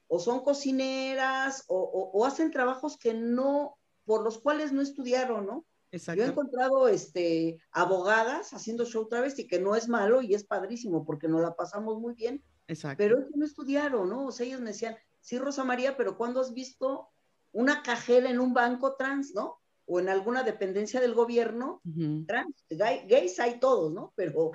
[0.10, 5.65] o son cocineras, o, hacen trabajos que no, por los cuales no estudiaron, ¿no?
[5.93, 11.06] Yo he encontrado este, abogadas haciendo show travesti, que no es malo y es padrísimo
[11.06, 12.43] porque nos la pasamos muy bien.
[12.72, 12.98] Exacto.
[12.98, 14.28] Pero que no estudiaron, ¿no?
[14.28, 17.10] O sea, ellos me decían, sí, Rosa María, pero ¿cuándo has visto
[17.52, 19.60] una cajera en un banco trans, ¿no?
[19.86, 21.82] O en alguna dependencia del gobierno
[22.28, 22.66] trans.
[22.70, 24.14] gays hay todos, ¿no?
[24.16, 24.52] Pero,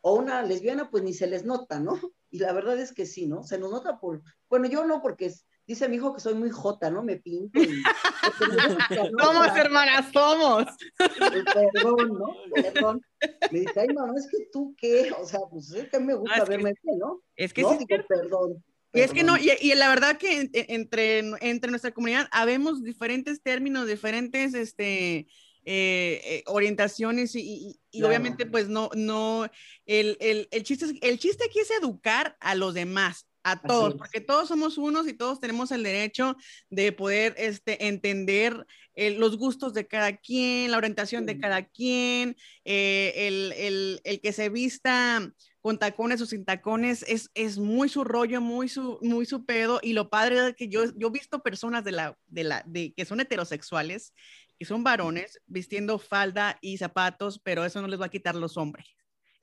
[0.00, 1.98] o una lesbiana, pues ni se les nota, ¿no?
[2.30, 3.42] Y la verdad es que sí, ¿no?
[3.44, 6.50] Se nos nota por, bueno, yo no, porque es, dice mi hijo que soy muy
[6.50, 7.02] jota, ¿no?
[7.02, 7.60] Me pinto.
[7.60, 7.82] Y,
[9.20, 10.66] somos hermanas, somos.
[10.96, 12.36] Perdón, ¿no?
[12.54, 13.02] Perdón.
[13.50, 16.44] Me dice, ay, mamá, es que tú qué, o sea, pues es que me gusta
[16.44, 17.22] verme que, ¿no?
[17.36, 17.86] Es que sí.
[18.08, 18.62] perdón.
[18.94, 23.86] Y es que no, y, la verdad que entre, entre nuestra comunidad habemos diferentes términos,
[23.86, 25.28] diferentes este,
[25.64, 29.48] eh, eh, orientaciones y, obviamente pues no, no,
[29.86, 34.20] el, el, el, chiste, el chiste aquí es educar a los demás, a todos, porque
[34.20, 36.36] todos somos unos y todos tenemos el derecho
[36.70, 42.36] de poder este, entender eh, los gustos de cada quien, la orientación de cada quien,
[42.64, 47.88] eh, el, el, el, que se vista con tacones o sin tacones es, es muy
[47.88, 49.80] su rollo, muy su, muy su pedo.
[49.82, 52.92] Y lo padre es que yo, yo he visto personas de la, de la, de,
[52.94, 54.12] que son heterosexuales,
[54.58, 58.56] que son varones, vistiendo falda y zapatos, pero eso no les va a quitar los
[58.56, 58.86] hombres.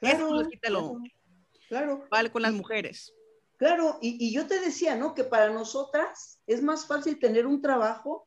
[0.01, 1.01] eso no les quita lo claro,
[1.67, 2.07] Claro.
[2.09, 3.13] Vale con las mujeres.
[3.59, 5.13] Claro, y, yo te decía, ¿no?
[5.13, 8.25] Que para nosotras es más fácil tener un trabajo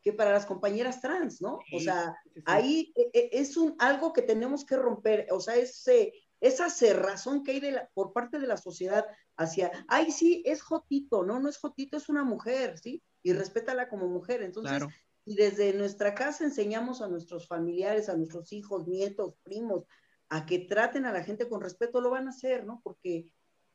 [0.00, 1.58] que para las compañeras trans, ¿no?
[1.74, 2.14] o sea,
[2.46, 7.42] ahí e, e, es un, algo que tenemos que romper, o sea, ese, esa cerrazón
[7.42, 9.04] que hay de por parte de la sociedad
[9.36, 13.02] hacia, ay, sí, es Jotito, no, no es Jotito, es una mujer, ¿sí?
[13.22, 14.42] Y respétala como mujer.
[14.42, 14.84] Entonces,
[15.24, 19.84] y desde nuestra casa enseñamos a nuestros familiares, a nuestros hijos, nietos, primos,
[20.28, 22.80] a que traten a la gente con respeto, lo van a hacer, ¿no?
[22.84, 23.26] Porque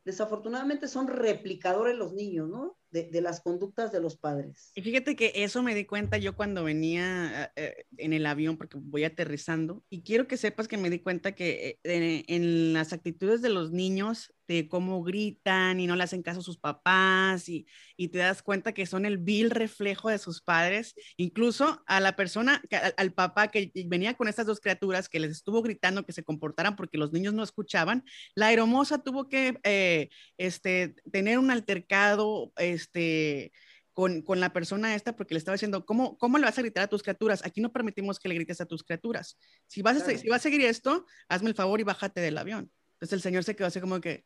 [0.06, 2.78] desafortunadamente son replicadores los niños, ¿no?
[2.92, 4.72] De, las conductas de los padres.
[4.74, 8.56] Y fíjate que eso me di cuenta yo cuando venía eh, eh, en el avión,
[8.56, 12.94] porque voy aterrizando, y quiero que sepas que me di cuenta que eh, en las
[12.94, 17.50] actitudes de los niños de cómo gritan y no le hacen caso a sus papás
[17.50, 17.66] y,
[17.98, 22.16] y, te das cuenta que son el vil reflejo de sus padres, incluso a la
[22.16, 22.62] persona,
[22.98, 26.76] al, papá que venía con estas dos criaturas que les estuvo gritando que se comportaran
[26.76, 28.04] porque los niños no escuchaban,
[28.36, 33.52] la hermosa tuvo que eh, este, tener un altercado este,
[33.94, 36.84] con, con, la persona esta porque le estaba diciendo, ¿cómo, ¿cómo le vas a gritar
[36.84, 37.46] a tus criaturas?
[37.46, 39.38] Aquí no permitimos que le grites a tus criaturas.
[39.68, 42.72] Si vas, a, si vas a seguir esto, hazme el favor y bájate del avión.
[42.96, 44.26] Entonces el Señor se quedó así como que,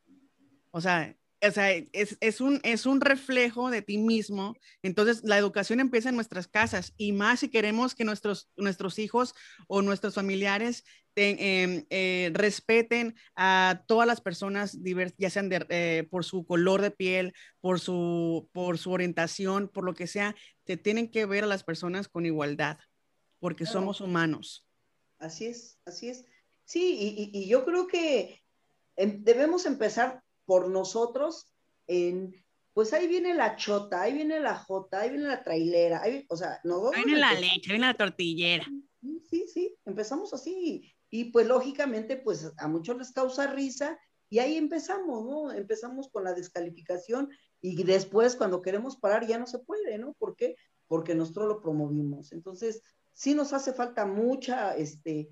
[0.71, 4.55] o sea, o sea es, es, un, es un reflejo de ti mismo.
[4.82, 9.34] Entonces, la educación empieza en nuestras casas y más si queremos que nuestros, nuestros hijos
[9.67, 10.84] o nuestros familiares
[11.15, 16.91] em, eh, respeten a todas las personas diversas, ya sean eh, por su color de
[16.91, 21.47] piel, por su, por su orientación, por lo que sea, te tienen que ver a
[21.47, 22.77] las personas con igualdad,
[23.39, 24.65] porque somos humanos.
[25.17, 26.25] Así es, así es.
[26.63, 26.95] Sí,
[27.34, 28.41] y, y yo creo que
[28.95, 31.46] em, debemos empezar por nosotros,
[31.86, 32.34] en,
[32.74, 36.36] pues ahí viene la chota, ahí viene la jota, ahí viene la trailera, ahí, o
[36.36, 38.66] sea, no Ahí viene la leche, ahí viene la tortillera.
[39.30, 40.92] Sí, sí, empezamos así.
[41.12, 45.52] Y pues lógicamente, pues a muchos les causa risa y ahí empezamos, ¿no?
[45.52, 47.30] Empezamos con la descalificación
[47.62, 50.14] y después cuando queremos parar ya no se puede, ¿no?
[50.14, 50.56] ¿Por qué?
[50.88, 52.32] Porque nosotros lo promovimos.
[52.32, 52.82] Entonces,
[53.14, 55.30] sí nos hace falta mucha, este,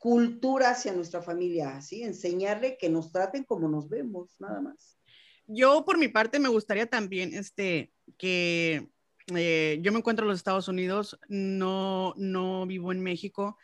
[0.00, 2.02] cultura hacia nuestra familia, ¿sí?
[2.02, 4.98] Enseñarle que nos traten como nos vemos, nada más.
[5.46, 8.88] Yo, por mi parte, me gustaría también este, que
[9.36, 13.58] eh, yo me encuentro en los Estados Unidos, no, no vivo en México,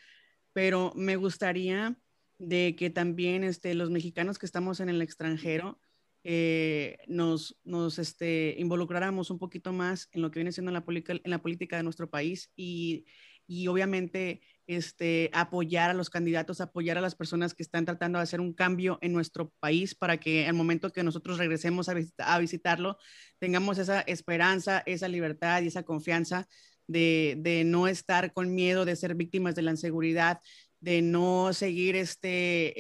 [0.53, 1.99] pero me gustaría
[2.39, 5.81] de que también este, los mexicanos que estamos en el extranjero
[6.23, 11.31] eh, nos, nos este, involucráramos un poquito más en lo que viene siendo la, en
[11.31, 13.07] la política de nuestro país y,
[13.47, 18.25] y obviamente este, apoyar a los candidatos, apoyar a las personas que están tratando de
[18.25, 22.99] hacer un cambio en nuestro país para que al momento que nosotros regresemos a, visitarlo,
[23.39, 26.49] tengamos esa esperanza, esa libertad y esa confianza
[26.87, 30.41] de, no estar con miedo de ser víctimas de la inseguridad,
[30.81, 32.75] de no seguir este,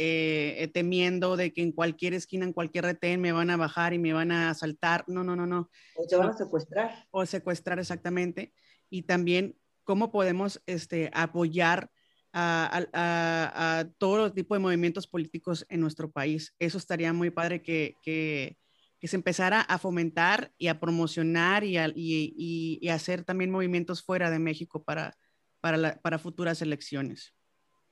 [0.62, 3.98] eh, temiendo de que en cualquier esquina, en cualquier retén me van a bajar y
[3.98, 5.04] me van a asaltar.
[5.08, 5.70] No, no, no, no.
[5.94, 7.06] O te van a secuestrar.
[7.10, 8.52] O secuestrar, exactamente.
[8.90, 9.56] Y también
[9.86, 11.90] cómo podemos este, apoyar
[12.34, 16.54] a, todos los tipos de movimientos políticos en nuestro país.
[16.58, 18.58] Eso estaría muy padre que, que,
[19.02, 24.40] se empezara a fomentar y a promocionar y, y, y hacer también movimientos fuera de
[24.40, 25.16] México para,
[25.60, 27.32] para, para futuras elecciones.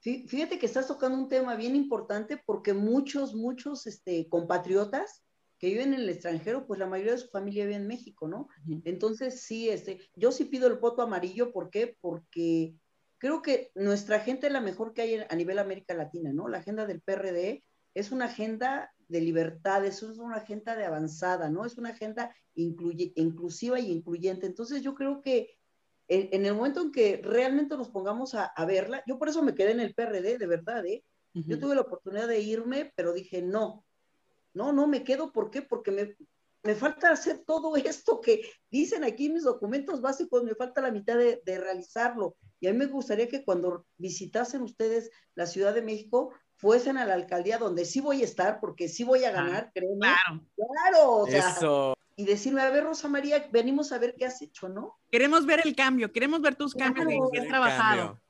[0.00, 5.22] Fíjate que estás tocando un tema bien importante porque muchos, muchos este, compatriotas
[5.58, 8.48] que viven en el extranjero, pues la mayoría de su familia vive en México, ¿no?
[8.84, 11.96] Entonces, sí, este, yo sí pido el voto amarillo, ¿por qué?
[12.00, 12.74] Porque
[13.18, 16.48] creo que nuestra gente es la mejor que hay a nivel América Latina, ¿no?
[16.48, 21.64] La agenda del PRD es una agenda de libertad, es una agenda de avanzada, ¿no?
[21.64, 24.46] Es una agenda inclusiva y incluyente.
[24.46, 25.56] Entonces, yo creo que
[26.08, 29.72] en, el momento en que realmente nos pongamos a, verla, yo por eso me quedé
[29.72, 31.04] en el PRD, de verdad, ¿eh?
[31.32, 33.84] Yo tuve la oportunidad de irme, pero dije, no,
[34.54, 35.62] no, no me quedo, ¿por qué?
[35.62, 36.16] Porque me,
[36.64, 41.16] me falta hacer todo esto que dicen aquí mis documentos básicos, me falta la mitad
[41.16, 42.36] de, realizarlo.
[42.58, 47.04] Y a mí me gustaría que cuando visitasen ustedes la Ciudad de México, fuesen a
[47.04, 49.98] la alcaldía donde sí voy a estar, porque sí voy a ganar, créeme.
[49.98, 50.46] Claro.
[50.56, 54.68] Claro, o sea, y decirme, a ver, Rosa María, venimos a ver qué has hecho,
[54.68, 54.98] ¿no?
[55.10, 58.20] Queremos ver el cambio, queremos ver tus cambios en qué has trabajado.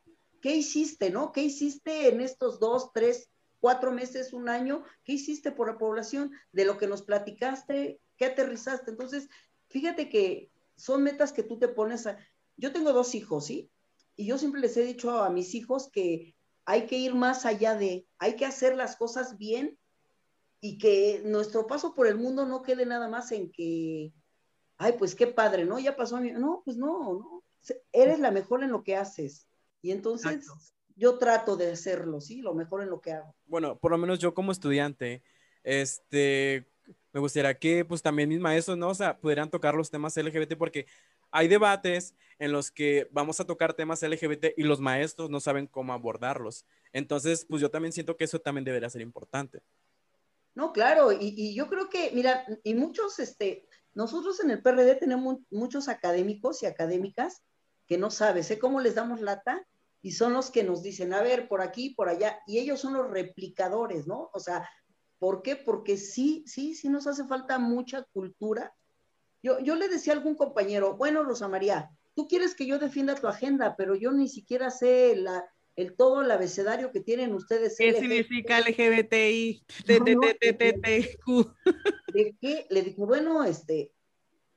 [0.41, 1.33] ¿Qué hiciste, no?
[1.33, 3.31] ¿Qué hiciste en estos dos, tres,
[3.65, 6.33] cuatro meses, un año, ¿qué hiciste por la población?
[6.53, 8.91] De lo que nos platicaste, ¿qué aterrizaste?
[8.91, 9.31] Entonces,
[9.71, 12.19] fíjate que son metas que tú te pones a...
[12.59, 13.71] Yo tengo dos hijos, ¿sí?
[14.17, 16.37] Y yo siempre les he dicho a mis hijos que
[16.67, 19.79] hay que ir más allá de, hay que hacer las cosas bien
[20.61, 24.13] y que nuestro paso por el mundo no quede nada más en que,
[24.77, 25.79] ay, pues qué padre, ¿no?
[25.79, 26.33] Ya pasó a mí.
[26.33, 27.45] No, pues no, no.
[27.93, 29.49] Eres la mejor en lo que haces.
[29.81, 30.51] Y entonces,
[30.97, 32.41] yo trato de hacerlo, ¿sí?
[32.41, 33.35] Lo mejor en lo que hago.
[33.47, 35.23] Bueno, por lo menos yo como estudiante,
[35.63, 36.67] este,
[37.13, 38.89] me gustaría que pues también mis maestros, ¿no?
[38.89, 40.87] O sea, pudieran tocar los temas LGBT porque
[41.31, 45.67] hay debates en los que vamos a tocar temas LGBT y los maestros no saben
[45.67, 46.65] cómo abordarlos.
[46.93, 49.63] Entonces, pues yo también siento que eso también debería ser importante.
[50.55, 54.95] No, claro, y, y yo creo que, mira, y muchos, este, nosotros en el PRD
[54.95, 57.43] tenemos muchos académicos y académicas
[57.87, 58.59] que no sabes, ¿eh?
[58.59, 59.67] ¿Cómo les damos lata?
[60.05, 62.93] Y son los que nos dicen, a ver, por aquí, por allá, y ellos son
[62.93, 64.29] los replicadores, ¿no?
[64.35, 64.69] O sea,
[65.19, 65.57] ¿por qué?
[65.57, 68.75] Porque sí, sí, sí nos hace falta mucha cultura.
[69.43, 73.15] Yo, yo le decía a algún compañero, bueno, Rosa María, tú quieres que yo defienda
[73.15, 77.75] tu agenda, pero yo ni siquiera sé la, el todo el abecedario que tienen ustedes.
[77.79, 79.65] ¿Qué significa LGBTI?
[82.13, 82.67] ¿De qué?
[82.69, 83.94] Le dije, bueno, este,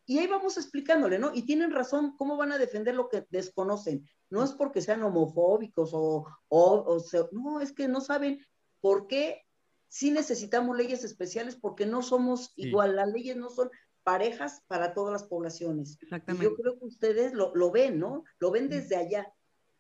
[0.10, 1.32] y ahí vamos explicándole, ¿no?
[1.34, 4.08] Y tienen razón, ¿cómo van a defender lo que desconocen?
[4.30, 6.98] No es porque sean homofóbicos o, o,
[7.34, 8.40] no, es que no saben
[8.80, 9.44] por qué
[9.90, 13.70] sí necesitamos leyes especiales porque no somos igual, las leyes no son
[14.04, 15.98] parejas para todas las poblaciones.
[16.02, 16.46] Exactamente.
[16.46, 18.24] yo creo que ustedes lo, lo ven, ¿no?
[18.40, 19.34] Lo ven desde allá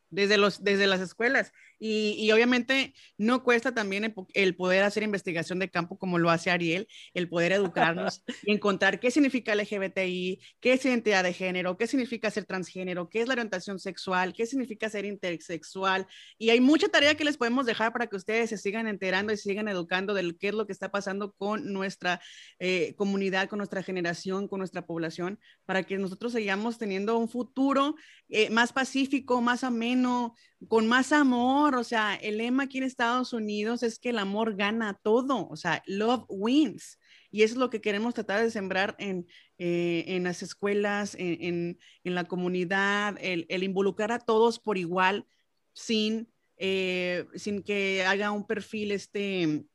[0.09, 1.53] desde, los, desde las escuelas.
[1.79, 6.87] Y, obviamente no cuesta también el, poder hacer investigación de campo como lo hace Ariel,
[7.13, 12.31] el poder educarnos y encontrar qué significa LGBTI, qué es identidad de género, qué significa
[12.31, 16.07] ser transgénero, qué es la orientación sexual, qué significa ser intersexual.
[16.37, 19.37] Y hay mucha tarea que les podemos dejar para que ustedes se sigan enterando y
[19.37, 22.21] sigan educando de qué es lo que está pasando con nuestra
[22.59, 27.95] eh, comunidad, con nuestra generación, con nuestra población, para que nosotros sigamos teniendo un futuro
[28.29, 30.35] eh, más pacífico, más ameno
[30.67, 31.66] con más amor.
[31.75, 35.47] O sea, el lema aquí en Estados Unidos es que el amor gana todo.
[35.49, 36.99] O sea, love wins.
[37.31, 41.77] Y eso es lo que queremos tratar de sembrar en, eh, en las escuelas, en,
[42.03, 45.27] en, la comunidad, el, el, involucrar a todos por igual,
[45.73, 49.65] sin, eh, sin que haga un perfil este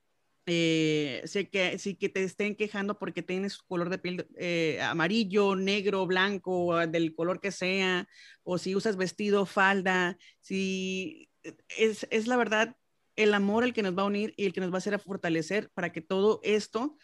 [0.47, 5.55] eh, sé que, sí que te estén quejando porque tienes color de piel eh, amarillo,
[5.55, 8.09] negro, blanco, del color que sea,
[8.43, 11.31] o si usas vestido, falda, si
[11.77, 12.77] es, es la verdad
[13.17, 14.95] el amor el que nos va a unir y el que nos va a hacer
[14.95, 16.97] a fortalecer para que todo esto,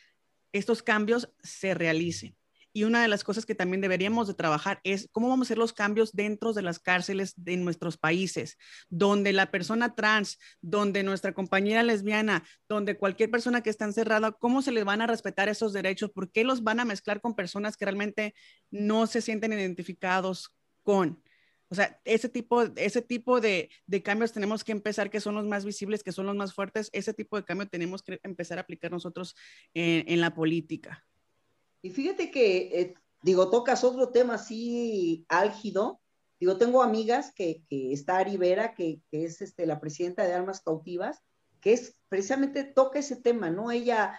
[0.52, 2.36] estos cambios se realicen.
[2.72, 5.58] Y una de las cosas que también deberíamos de trabajar es cómo vamos a hacer
[5.58, 8.56] los cambios dentro de las cárceles de nuestros países,
[8.88, 14.62] donde la persona trans, donde nuestra compañera lesbiana, donde cualquier persona que está encerrada, cómo
[14.62, 17.76] se les van a respetar esos derechos, por qué los van a mezclar con personas
[17.76, 18.34] que realmente
[18.70, 21.22] no se sienten identificados con.
[21.70, 25.44] O sea, ese tipo, ese tipo de, de, cambios tenemos que empezar, que son los
[25.44, 26.88] más visibles, que son los más fuertes.
[26.92, 29.36] Ese tipo de cambio tenemos que empezar a aplicar nosotros
[29.74, 31.06] en, en la política.
[31.82, 36.00] Y fíjate que, eh, digo, tocas otro tema así álgido.
[36.40, 40.34] Digo, tengo amigas que, que está Ari Vera, que, que, es este, la presidenta de
[40.34, 41.20] Almas Cautivas,
[41.60, 43.70] que es precisamente toca ese tema, ¿no?
[43.70, 44.18] Ella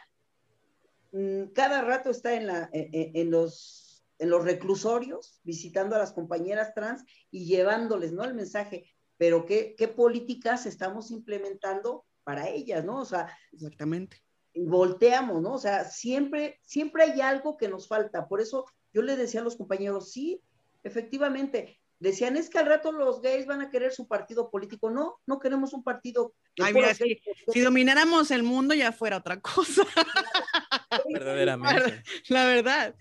[1.12, 3.89] mmm, cada rato está en, la, en, en los
[4.20, 8.24] en los reclusorios, visitando a las compañeras trans y llevándoles, ¿no?
[8.26, 8.86] El mensaje,
[9.18, 13.00] pero ¿qué, qué políticas estamos implementando para ellas, ¿no?
[13.00, 14.22] O sea, exactamente.
[14.54, 15.54] Volteamos, ¿no?
[15.54, 18.28] O sea, siempre, siempre hay algo que nos falta.
[18.28, 20.42] Por eso yo le decía a los compañeros, sí,
[20.84, 24.90] efectivamente, decían, es que al rato los gays van a querer su partido político.
[24.90, 26.34] No, no queremos un partido.
[26.62, 27.22] Ay, mira, si,
[27.54, 29.84] si, domináramos el mundo ya fuera otra cosa.
[31.14, 32.04] Verdaderamente.
[32.28, 32.96] La verdad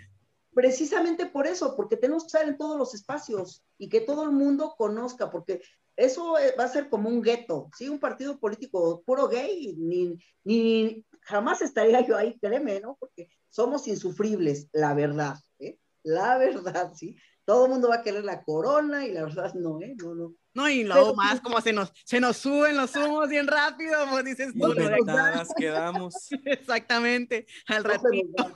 [0.59, 4.33] precisamente por eso, porque tenemos que estar en todos los espacios y que todo el
[4.33, 5.63] mundo conozca, porque
[5.95, 7.89] eso eh, va a ser como un gueto, ¿sí?
[7.89, 12.97] Un partido político puro gay, ni, ni jamás estaría yo ahí, créeme, ¿no?
[12.99, 15.79] Porque somos insufribles, la verdad, ¿eh?
[16.03, 17.17] La verdad, ¿sí?
[17.45, 19.95] Todo el mundo va a querer la corona y la verdad no, ¿eh?
[19.97, 20.35] No, no.
[20.55, 24.25] No, y luego más como se nos, se nos suben los humos bien rápido, como
[24.25, 24.75] dices tú.
[24.75, 26.15] Conectadas quedamos.
[26.45, 28.51] Exactamente, al ratito.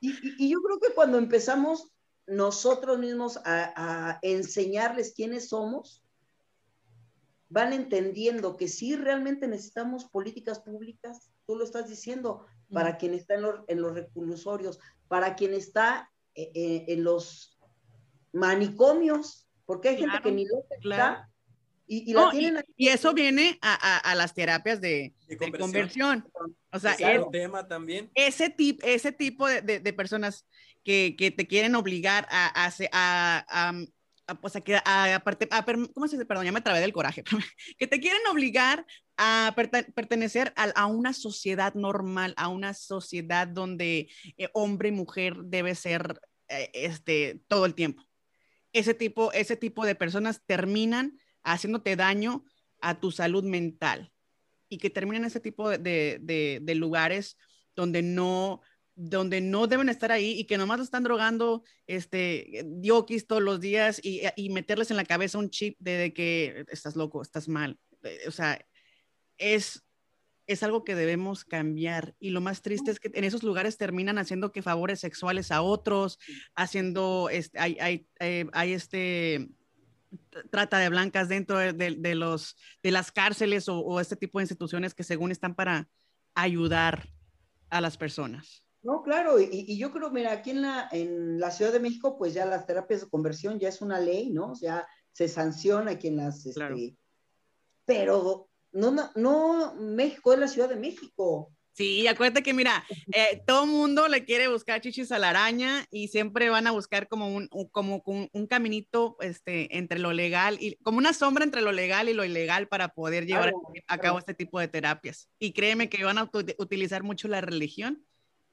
[0.00, 1.90] Y, y, yo creo que cuando empezamos
[2.26, 6.02] nosotros mismos a, a, enseñarles quiénes somos,
[7.48, 13.34] van entendiendo que sí realmente necesitamos políticas públicas, tú lo estás diciendo, para quien está
[13.34, 14.78] en los, en los reclusorios,
[15.08, 17.58] para quien está eh, eh, en los
[18.32, 21.29] manicomios, porque hay claro, gente que ni lo está, claro.
[21.90, 25.12] Y, y, la no, tienen y, y, eso viene a, a, a las terapias de,
[25.26, 26.20] de, de conversión.
[26.20, 26.56] conversión.
[26.70, 28.12] O sea, es, tema también.
[28.14, 30.46] Ese, tip, ese tipo de, de, de personas
[30.84, 33.44] que, que, te quieren obligar a, a, a,
[34.28, 36.26] a pues a, a, a, ¿cómo se dice?
[36.26, 37.24] Perdón, ya me trabé del coraje.
[37.78, 38.86] que te quieren obligar
[39.16, 45.38] a pertenecer a, a, una sociedad normal, a una sociedad donde eh, hombre y mujer
[45.42, 48.04] debe ser eh, este, todo el tiempo.
[48.72, 52.44] Ese tipo, ese tipo de personas terminan haciéndote daño
[52.80, 54.12] a tu salud mental
[54.68, 57.36] y que terminen ese tipo de, de, lugares
[57.74, 58.62] donde no,
[58.94, 64.00] donde no deben estar ahí y que nomás están drogando este, diokis todos los días
[64.02, 67.78] y, y, meterles en la cabeza un chip de, que estás loco, estás mal.
[68.28, 68.64] O sea,
[69.36, 69.82] es,
[70.46, 72.14] es algo que debemos cambiar.
[72.20, 75.62] Y lo más triste es que en esos lugares terminan haciendo que favores sexuales a
[75.62, 76.18] otros,
[76.54, 79.48] haciendo, este, hay, hay, hay, hay este
[80.50, 84.38] trata de blancas dentro de, de, de, los, de las cárceles o, o, este tipo
[84.38, 85.88] de instituciones que según están para
[86.34, 87.08] ayudar
[87.68, 88.64] a las personas.
[88.82, 92.16] No, claro, y, y, yo creo, mira, aquí en la, en la Ciudad de México,
[92.16, 94.54] pues ya las terapias de conversión ya es una ley, ¿no?
[94.60, 96.44] Ya se sanciona quien las...
[96.54, 96.76] Claro.
[96.76, 96.96] Este,
[97.84, 101.52] pero no, no, no, México es la Ciudad de México.
[101.72, 106.08] Sí, acuérdate que mira, eh, todo mundo le quiere buscar chichis a la araña y
[106.08, 110.58] siempre van a buscar como un, un como un, un, caminito este, entre lo legal
[110.60, 113.52] y como una sombra entre lo legal y lo ilegal para poder llevar
[113.86, 115.28] a cabo este tipo de terapias.
[115.38, 118.04] Y créeme que van a utilizar mucho la religión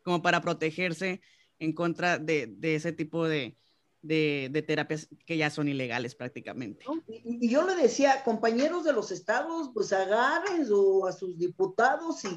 [0.03, 1.21] como para protegerse
[1.59, 3.57] en contra de, de ese tipo de,
[4.01, 6.85] de, de, terapias que ya son ilegales prácticamente.
[7.07, 12.29] Y, y, yo le decía, compañeros de los estados, pues agarren a sus diputados y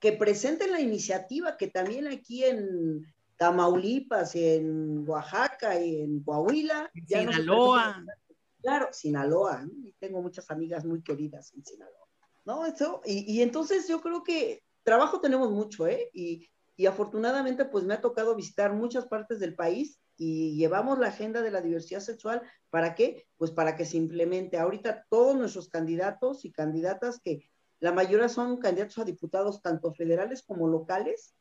[0.00, 3.06] que presenten la iniciativa, que también aquí en
[3.36, 6.90] Tamaulipas, en Oaxaca y en Coahuila.
[7.06, 8.00] Ya Sinaloa.
[8.00, 8.12] No
[8.60, 9.64] claro, Sinaloa.
[9.64, 9.72] ¿no?
[9.98, 12.08] Tengo muchas amigas muy queridas en Sinaloa.
[12.44, 12.66] ¿No?
[12.66, 16.08] Eso, y, y, entonces yo creo que trabajo tenemos mucho, ¿eh?
[16.14, 21.08] Y, y afortunadamente pues me ha tocado visitar muchas partes del país y llevamos la
[21.08, 22.42] agenda de la diversidad sexual.
[22.70, 23.26] ¿Para qué?
[23.36, 24.58] Pues para que se implemente.
[24.58, 27.50] Ahorita todos nuestros candidatos y candidatas que
[27.80, 31.34] la mayoría son candidatos a diputados tanto federales como locales.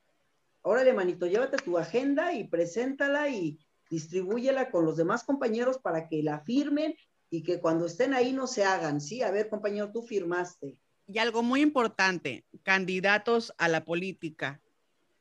[0.62, 3.60] Órale, manito, llévate tu agenda y preséntala y
[3.90, 6.96] distribúyela con los demás compañeros para que la firmen
[7.30, 9.02] y que cuando estén ahí no se hagan.
[9.02, 10.78] Sí, a ver, compañero, tú firmaste.
[11.08, 14.62] Y algo muy importante, candidatos a la política,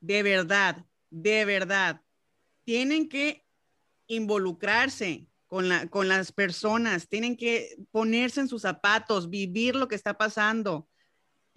[0.00, 2.02] de verdad, de verdad,
[2.64, 3.46] tienen que
[4.08, 9.94] involucrarse con, la, con las personas, tienen que ponerse en sus zapatos, vivir lo que
[9.94, 10.88] está pasando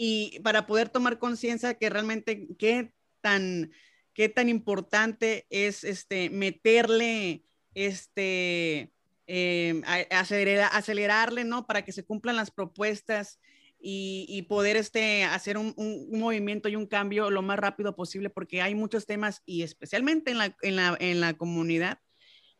[0.02, 3.74] y para poder tomar conciencia que realmente qué tan,
[4.14, 7.44] qué tan importante es este, meterle,
[7.74, 8.94] este,
[9.28, 11.68] eh, acelerar, acelerarle, ¿no?
[11.68, 13.42] Para que se cumplan las propuestas
[13.78, 18.30] y, poder este, hacer un, un, un, movimiento y un cambio lo más rápido posible,
[18.30, 22.00] porque hay muchos temas y especialmente en la, en la, en la comunidad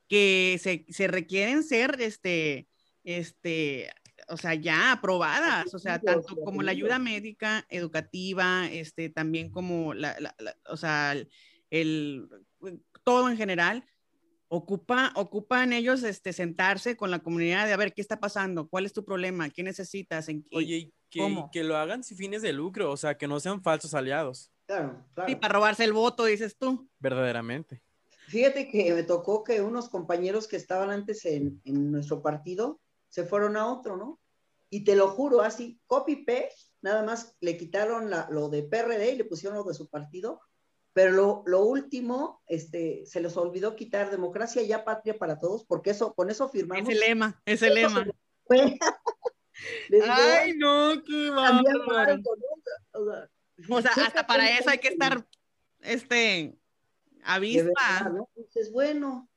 [0.10, 2.68] que se, se requieren ser, este,
[3.06, 3.92] este,
[4.28, 9.94] o sea, ya aprobadas, o sea, tanto como la ayuda médica, educativa, este, también como
[9.94, 10.36] la,
[10.68, 11.16] o sea,
[11.70, 12.30] el,
[13.04, 13.86] todo en general,
[14.48, 18.86] ocupa, ocupan ellos este, sentarse con la comunidad de a ver qué está pasando, cuál
[18.86, 22.54] es tu problema, qué necesitas, en qué, Oye, que, que lo hagan sin fines de
[22.54, 24.52] lucro, o sea, que no sean falsos aliados.
[24.66, 25.30] Claro, claro.
[25.30, 26.88] Sí, para robarse el voto, dices tú.
[27.00, 27.82] Verdaderamente.
[28.28, 32.80] Fíjate que me tocó que unos compañeros que estaban antes en, en nuestro partido
[33.10, 34.20] se fueron a otro, ¿no?
[34.70, 39.14] Y te lo juro, así, copy paste, nada más le quitaron la, lo de PRD
[39.14, 40.42] y le pusieron lo de su partido,
[40.94, 45.66] pero lo, lo, último, este, se les olvidó quitar democracia y ya patria para todos,
[45.66, 46.88] porque eso, con eso firmamos.
[46.88, 48.06] Es el lema, es el lema.
[50.10, 52.22] Ay, no, qué bárbaro.
[53.70, 55.26] O sea, hasta para eso hay que estar,
[55.82, 56.58] este,
[57.24, 58.10] avispa.
[58.12, 58.30] ¿no?
[58.36, 59.30] Entonces, bueno,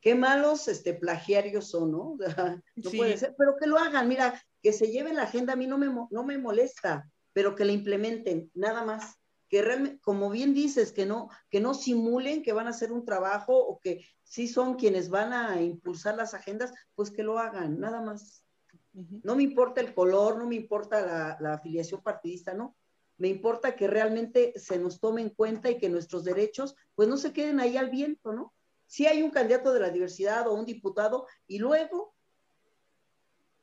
[0.00, 2.16] qué malos este, plagiarios son, ¿no?
[2.76, 5.66] no puede ser, pero que lo hagan, mira, que se lleven la agenda a mí
[5.66, 9.16] no me, no me molesta, pero que la implementen, nada más.
[9.48, 13.04] Que realmente, como bien dices, que no, que no simulen que van a hacer un
[13.04, 17.80] trabajo o que sí son quienes van a impulsar las agendas, pues que lo hagan,
[17.80, 18.44] nada más.
[18.92, 22.76] No me importa el color, no me importa la, la afiliación partidista, no.
[23.18, 27.16] Me importa que realmente se nos tome en cuenta y que nuestros derechos, pues no
[27.16, 28.54] se queden ahí al viento, ¿no?
[28.90, 32.12] Si hay un candidato de la diversidad o un diputado y luego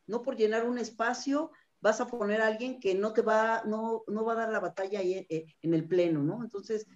[0.06, 1.52] no por llenar un espacio
[1.82, 4.62] vas a poner a alguien que no te va, no, no va a dar la
[4.62, 6.46] batalla ahí eh, en, el pleno, ¿no?
[6.46, 6.88] Entonces,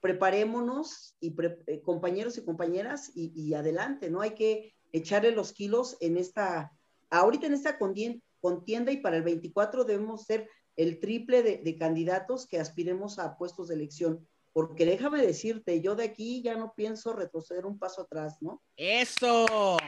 [0.00, 1.34] preparémonos y
[1.66, 4.20] eh, compañeros y compañeras y, adelante, ¿no?
[4.20, 6.70] Hay que echarle los kilos en esta,
[7.10, 12.46] ahorita en esta contienda y para el 24 debemos ser el triple de, de candidatos
[12.46, 17.12] que aspiremos a puestos de elección porque déjame decirte, yo de aquí ya no pienso
[17.12, 18.62] retroceder un paso atrás, ¿no?
[18.76, 19.78] Eso,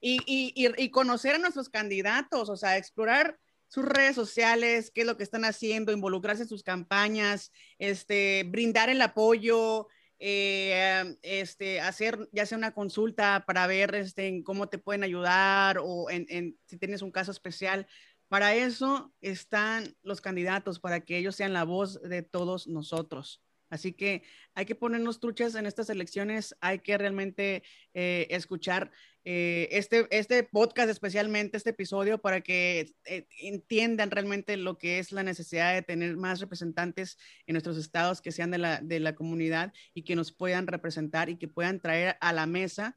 [0.00, 5.22] y, conocer a nuestros candidatos, o sea, explorar sus redes sociales, qué es lo que
[5.22, 9.86] están haciendo, involucrarse en sus campañas, este, brindar el apoyo,
[10.18, 15.78] eh, este, hacer ya sea una consulta para ver este, en cómo te pueden ayudar
[15.82, 17.86] o en, si tienes un caso especial.
[18.28, 23.42] Para eso están los candidatos, para que ellos sean la voz de todos nosotros.
[23.70, 24.22] Así que
[24.54, 27.62] hay que ponernos truchas en estas elecciones, hay que realmente
[27.94, 28.90] eh, escuchar
[29.24, 35.12] eh, este, este podcast, especialmente este episodio, para que eh, entiendan realmente lo que es
[35.12, 37.16] la necesidad de tener más representantes
[37.46, 41.30] en nuestros estados que sean de la, de la comunidad y que nos puedan representar
[41.30, 42.96] y que puedan traer a la mesa,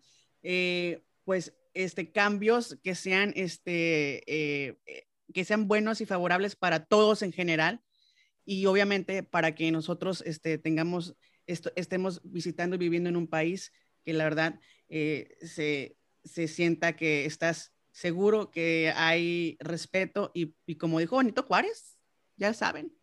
[1.24, 4.78] pues, este, cambios que sean, este,
[5.34, 7.82] que sean buenos y favorables para todos en general
[8.46, 11.16] y obviamente para que nosotros este, tengamos,
[11.48, 13.72] esto, estemos visitando y viviendo en un país
[14.04, 20.76] que la verdad eh, se, se, sienta que estás seguro, que hay respeto y, y,
[20.76, 21.98] como dijo Bonito Juárez,
[22.36, 22.94] ya saben,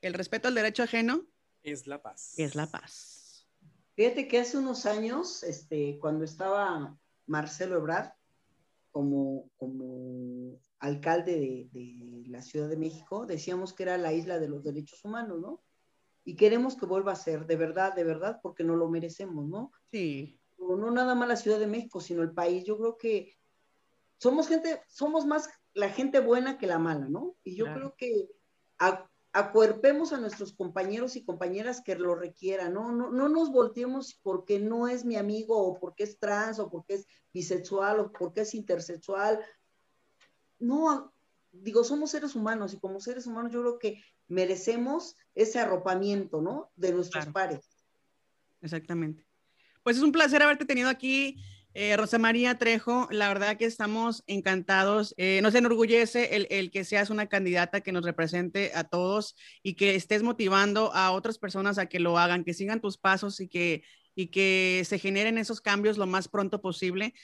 [0.00, 1.26] el respeto al derecho ajeno
[1.62, 2.38] es la paz.
[2.38, 3.46] Es la paz.
[3.94, 8.12] Fíjate que hace unos años, este, cuando estaba Marcelo Ebrard
[8.92, 14.62] como, como alcalde de, la Ciudad de México, decíamos que era la isla de los
[14.62, 15.62] derechos humanos, ¿no?
[16.24, 19.72] Y queremos que vuelva a ser, de verdad, de verdad, porque no lo merecemos, ¿no?
[19.90, 20.38] Sí.
[20.58, 22.64] No, nada más la Ciudad de México, sino el país.
[22.64, 23.32] Yo creo que
[24.18, 27.36] somos gente, somos más la gente buena que la mala, ¿no?
[27.44, 28.28] Y yo creo que
[29.32, 32.92] acuerpemos a nuestros compañeros y compañeras que lo requieran, ¿no?
[32.92, 36.94] No, no nos volteemos porque no es mi amigo o porque es trans o porque
[36.94, 39.40] es bisexual o porque es intersexual
[40.58, 41.12] no,
[41.52, 46.70] digo, somos seres humanos y como seres humanos yo creo que merecemos ese arropamiento, ¿no?
[46.76, 47.68] De nuestros pares.
[48.60, 49.26] Exactamente.
[49.82, 51.42] Pues es un placer haberte tenido aquí,
[51.74, 53.08] eh, Rosa María Trejo.
[53.10, 55.14] La verdad que estamos encantados.
[55.16, 59.74] Eh, nos enorgullece el, el, que seas una candidata que nos represente a todos y
[59.74, 63.48] que estés motivando a otras personas a que lo hagan, que sigan tus pasos y
[63.48, 63.82] que,
[64.14, 67.14] y que se generen esos cambios lo más pronto posible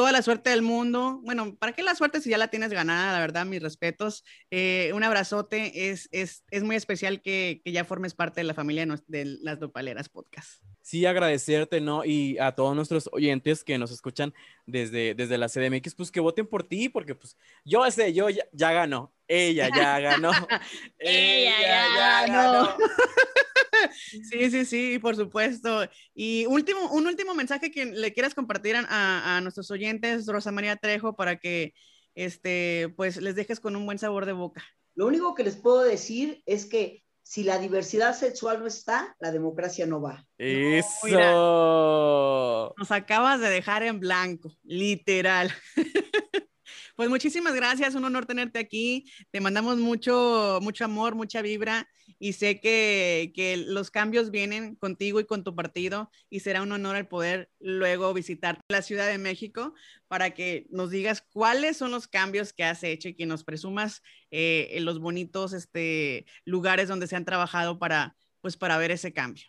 [0.00, 1.20] toda la suerte del mundo.
[1.24, 3.12] Bueno, ¿para qué la suerte si ya la tienes ganada?
[3.12, 4.24] La verdad, mis respetos.
[4.50, 5.90] Eh, un abrazote.
[5.90, 9.60] Es, es, es muy especial que, que, ya formes parte de la familia de las
[9.60, 10.62] Dopaleras Podcast.
[10.82, 12.04] Sí, agradecerte, ¿no?
[12.04, 14.32] Y a todos nuestros oyentes que nos escuchan
[14.66, 18.44] desde, desde la CDMX, pues que voten por ti, porque pues yo sé, yo ya,
[18.52, 19.12] ya ganó.
[19.28, 20.32] Ella ya ganó.
[20.98, 22.76] ella, ya, ganó.
[24.10, 25.88] Sí, sí, sí, por supuesto.
[26.14, 30.76] Y último, un último mensaje que le quieras compartir a, a, nuestros oyentes, Rosa María
[30.76, 31.72] Trejo, para que
[32.14, 34.62] este, pues les dejes con un buen sabor de boca.
[34.94, 39.30] Lo único que les puedo decir es que si la diversidad sexual no está, la
[39.30, 40.26] democracia no va.
[40.36, 41.14] Eso.
[42.76, 45.54] nos acabas de dejar en blanco, literal.
[46.96, 49.10] Pues muchísimas gracias, un honor tenerte aquí.
[49.30, 51.88] Te mandamos mucho, mucho amor, mucha vibra
[52.22, 56.70] y sé que, que, los cambios vienen contigo y con tu partido y será un
[56.70, 59.72] honor el poder luego visitar la Ciudad de México
[60.06, 64.02] para que nos digas cuáles son los cambios que has hecho y que nos presumas
[64.30, 69.14] eh, en los bonitos este, lugares donde se han trabajado para, pues, para ver ese
[69.14, 69.46] cambio.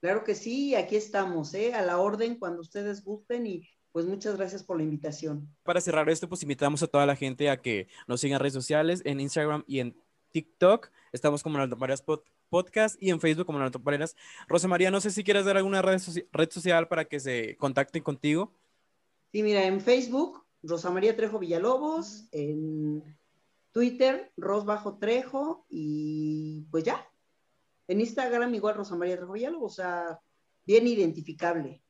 [0.00, 1.74] Claro que sí, aquí estamos, ¿eh?
[1.74, 5.48] a la orden cuando ustedes gusten y pues muchas gracias por la invitación.
[5.62, 8.54] Para cerrar esto, pues invitamos a toda la gente a que nos sigan en redes
[8.54, 9.96] sociales, en Instagram y en
[10.32, 10.90] TikTok.
[11.12, 12.02] Estamos como Pareras
[12.48, 14.16] Podcast y en Facebook como Pareras.
[14.48, 16.00] Rosa María, no sé si quieres dar alguna red,
[16.32, 18.50] red, social para que se contacten contigo.
[19.30, 23.02] Sí, mira, en Facebook, Rosa María Trejo Villalobos, en
[23.72, 27.06] Twitter, Ros Bajo Trejo y pues ya.
[27.88, 30.18] En Instagram igual Rosa María Trejo Villalobos, o sea,
[30.64, 31.82] bien identificable.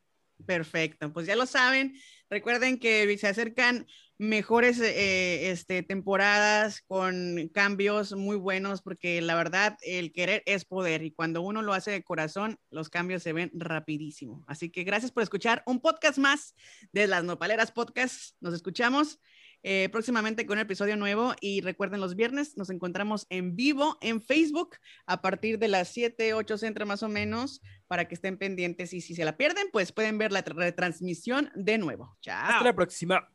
[0.44, 1.94] Perfecto, pues ya lo saben.
[2.33, 9.76] Recuerden que se acercan mejores eh, este, temporadas con cambios muy buenos, porque la verdad
[9.83, 13.51] el querer es poder y cuando uno lo hace de corazón, los cambios se ven
[13.53, 14.45] rapidísimo.
[14.47, 16.55] Así que gracias por escuchar un podcast más
[16.91, 18.35] de las Nopaleras Podcast.
[18.41, 19.20] Nos escuchamos
[19.62, 24.20] eh, próximamente con un episodio nuevo y recuerden los viernes nos encontramos en vivo en
[24.20, 28.92] Facebook a partir de las 7, 8 centro más o menos para que estén pendientes
[28.92, 32.16] y si se la pierden pues pueden ver la retransmisión de nuevo.
[32.20, 32.50] Chao.
[32.50, 33.28] Hasta la próxima.